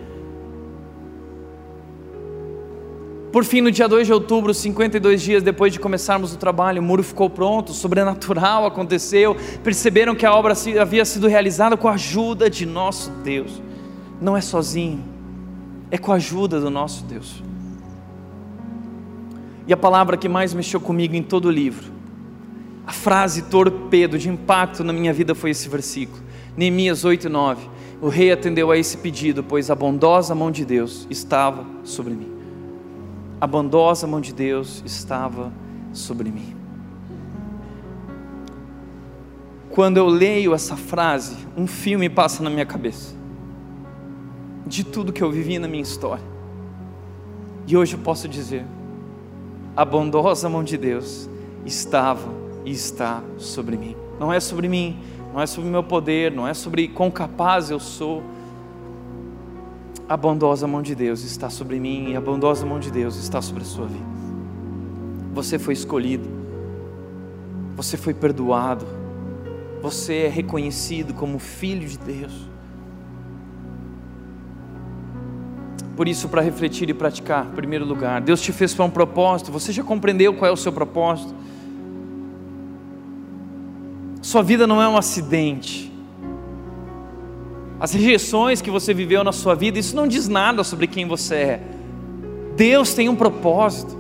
[3.32, 6.84] Por fim, no dia 2 de outubro, 52 dias depois de começarmos o trabalho, o
[6.84, 12.50] muro ficou pronto, sobrenatural aconteceu, perceberam que a obra havia sido realizada com a ajuda
[12.50, 13.62] de nosso Deus.
[14.20, 15.02] Não é sozinho,
[15.90, 17.45] é com a ajuda do nosso Deus.
[19.66, 21.92] E a palavra que mais mexeu comigo em todo o livro,
[22.86, 26.22] a frase torpedo de impacto na minha vida foi esse versículo,
[26.56, 27.68] Neemias 8, 9.
[28.00, 32.30] O rei atendeu a esse pedido, pois a bondosa mão de Deus estava sobre mim.
[33.40, 35.52] A bondosa mão de Deus estava
[35.92, 36.54] sobre mim.
[39.70, 43.14] Quando eu leio essa frase, um filme passa na minha cabeça,
[44.66, 46.24] de tudo que eu vivi na minha história.
[47.66, 48.64] E hoje eu posso dizer:
[49.76, 51.28] a bondosa mão de Deus
[51.66, 52.32] estava
[52.64, 53.94] e está sobre mim.
[54.18, 54.98] Não é sobre mim,
[55.34, 58.22] não é sobre meu poder, não é sobre quão capaz eu sou.
[60.08, 63.42] A bondosa mão de Deus está sobre mim e a bondosa mão de Deus está
[63.42, 64.16] sobre a sua vida.
[65.34, 66.26] Você foi escolhido,
[67.76, 68.86] você foi perdoado,
[69.82, 72.48] você é reconhecido como filho de Deus.
[75.96, 79.50] Por isso, para refletir e praticar, em primeiro lugar, Deus te fez para um propósito,
[79.50, 81.34] você já compreendeu qual é o seu propósito?
[84.20, 85.90] Sua vida não é um acidente.
[87.80, 91.34] As rejeições que você viveu na sua vida, isso não diz nada sobre quem você
[91.34, 91.62] é.
[92.56, 93.96] Deus tem um propósito.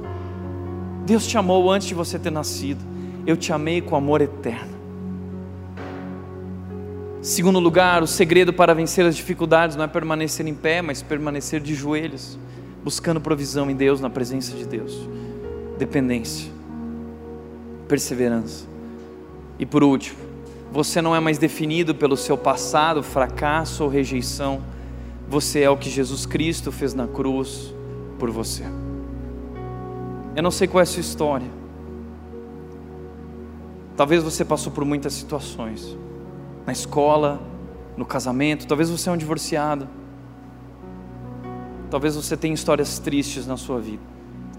[1.06, 2.84] Deus te amou antes de você ter nascido.
[3.26, 4.75] Eu te amei com amor eterno.
[7.26, 11.60] Segundo lugar, o segredo para vencer as dificuldades não é permanecer em pé, mas permanecer
[11.60, 12.38] de joelhos,
[12.84, 14.96] buscando provisão em Deus, na presença de Deus.
[15.76, 16.48] Dependência,
[17.88, 18.68] perseverança.
[19.58, 20.16] E por último,
[20.70, 24.62] você não é mais definido pelo seu passado, fracasso ou rejeição.
[25.28, 27.74] Você é o que Jesus Cristo fez na cruz
[28.20, 28.62] por você.
[30.36, 31.48] Eu não sei qual é a sua história.
[33.96, 36.05] Talvez você passou por muitas situações.
[36.66, 37.40] Na escola,
[37.96, 39.88] no casamento, talvez você é um divorciado.
[41.88, 44.02] Talvez você tenha histórias tristes na sua vida.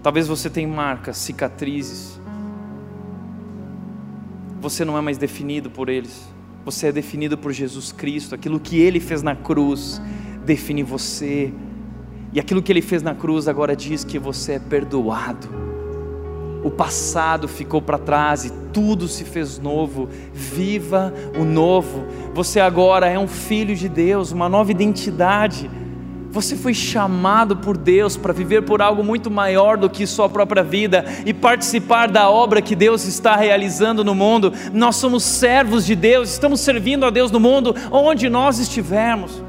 [0.02, 2.18] Talvez você tenha marcas, cicatrizes.
[4.60, 6.26] Você não é mais definido por eles.
[6.64, 8.34] Você é definido por Jesus Cristo.
[8.34, 10.00] Aquilo que ele fez na cruz
[10.46, 11.52] define você.
[12.32, 15.68] E aquilo que ele fez na cruz agora diz que você é perdoado
[16.62, 20.08] o passado ficou para trás e tudo se fez novo.
[20.32, 22.04] Viva o novo.
[22.34, 25.70] Você agora é um filho de Deus, uma nova identidade.
[26.30, 30.62] Você foi chamado por Deus para viver por algo muito maior do que sua própria
[30.62, 34.52] vida e participar da obra que Deus está realizando no mundo.
[34.72, 39.42] Nós somos servos de Deus, estamos servindo a Deus no mundo onde nós estivermos.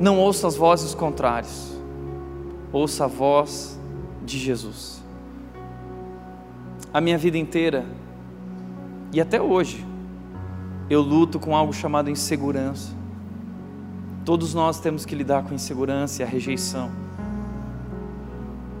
[0.00, 1.69] Não ouça as vozes contrárias
[2.72, 3.78] ouça a voz
[4.24, 5.02] de Jesus.
[6.92, 7.84] A minha vida inteira,
[9.12, 9.84] e até hoje,
[10.88, 12.92] eu luto com algo chamado insegurança.
[14.24, 16.90] Todos nós temos que lidar com a insegurança e a rejeição.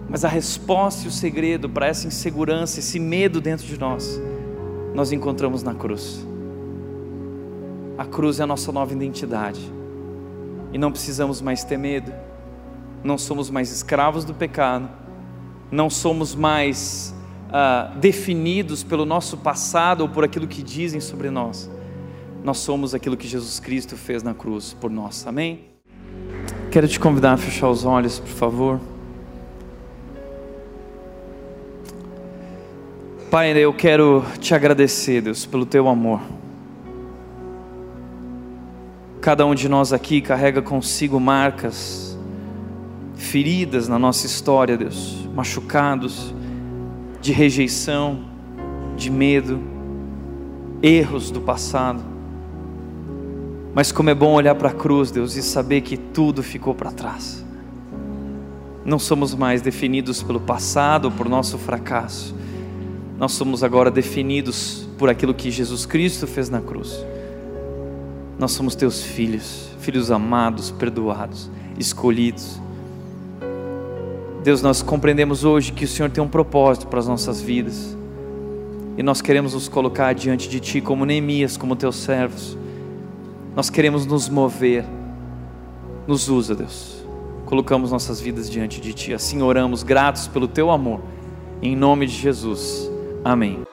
[0.08, 4.20] Mas a resposta e o segredo para essa insegurança, esse medo dentro de nós,
[4.92, 6.26] nós encontramos na cruz.
[7.96, 9.60] A cruz é a nossa nova identidade.
[10.72, 12.12] E não precisamos mais ter medo
[13.02, 14.88] não somos mais escravos do pecado,
[15.70, 17.14] não somos mais
[17.48, 21.70] uh, definidos pelo nosso passado ou por aquilo que dizem sobre nós.
[22.42, 25.26] Nós somos aquilo que Jesus Cristo fez na cruz por nós.
[25.26, 25.66] Amém?
[26.70, 28.80] Quero te convidar a fechar os olhos, por favor.
[33.30, 36.20] Pai, eu quero te agradecer, Deus, pelo teu amor.
[39.20, 42.09] Cada um de nós aqui carrega consigo marcas
[43.20, 46.34] feridas na nossa história, Deus, machucados,
[47.20, 48.24] de rejeição,
[48.96, 49.60] de medo,
[50.82, 52.02] erros do passado.
[53.74, 56.90] Mas como é bom olhar para a cruz, Deus, e saber que tudo ficou para
[56.90, 57.44] trás.
[58.86, 62.34] Não somos mais definidos pelo passado ou por nosso fracasso.
[63.18, 67.04] Nós somos agora definidos por aquilo que Jesus Cristo fez na cruz.
[68.38, 72.58] Nós somos teus filhos, filhos amados, perdoados, escolhidos
[74.42, 77.96] Deus, nós compreendemos hoje que o Senhor tem um propósito para as nossas vidas.
[78.96, 82.56] E nós queremos nos colocar diante de Ti como Neemias, como Teus servos.
[83.54, 84.84] Nós queremos nos mover.
[86.06, 87.04] Nos usa, Deus.
[87.44, 89.12] Colocamos nossas vidas diante de Ti.
[89.12, 91.00] Assim oramos, gratos pelo Teu amor.
[91.60, 92.90] Em nome de Jesus.
[93.22, 93.69] Amém.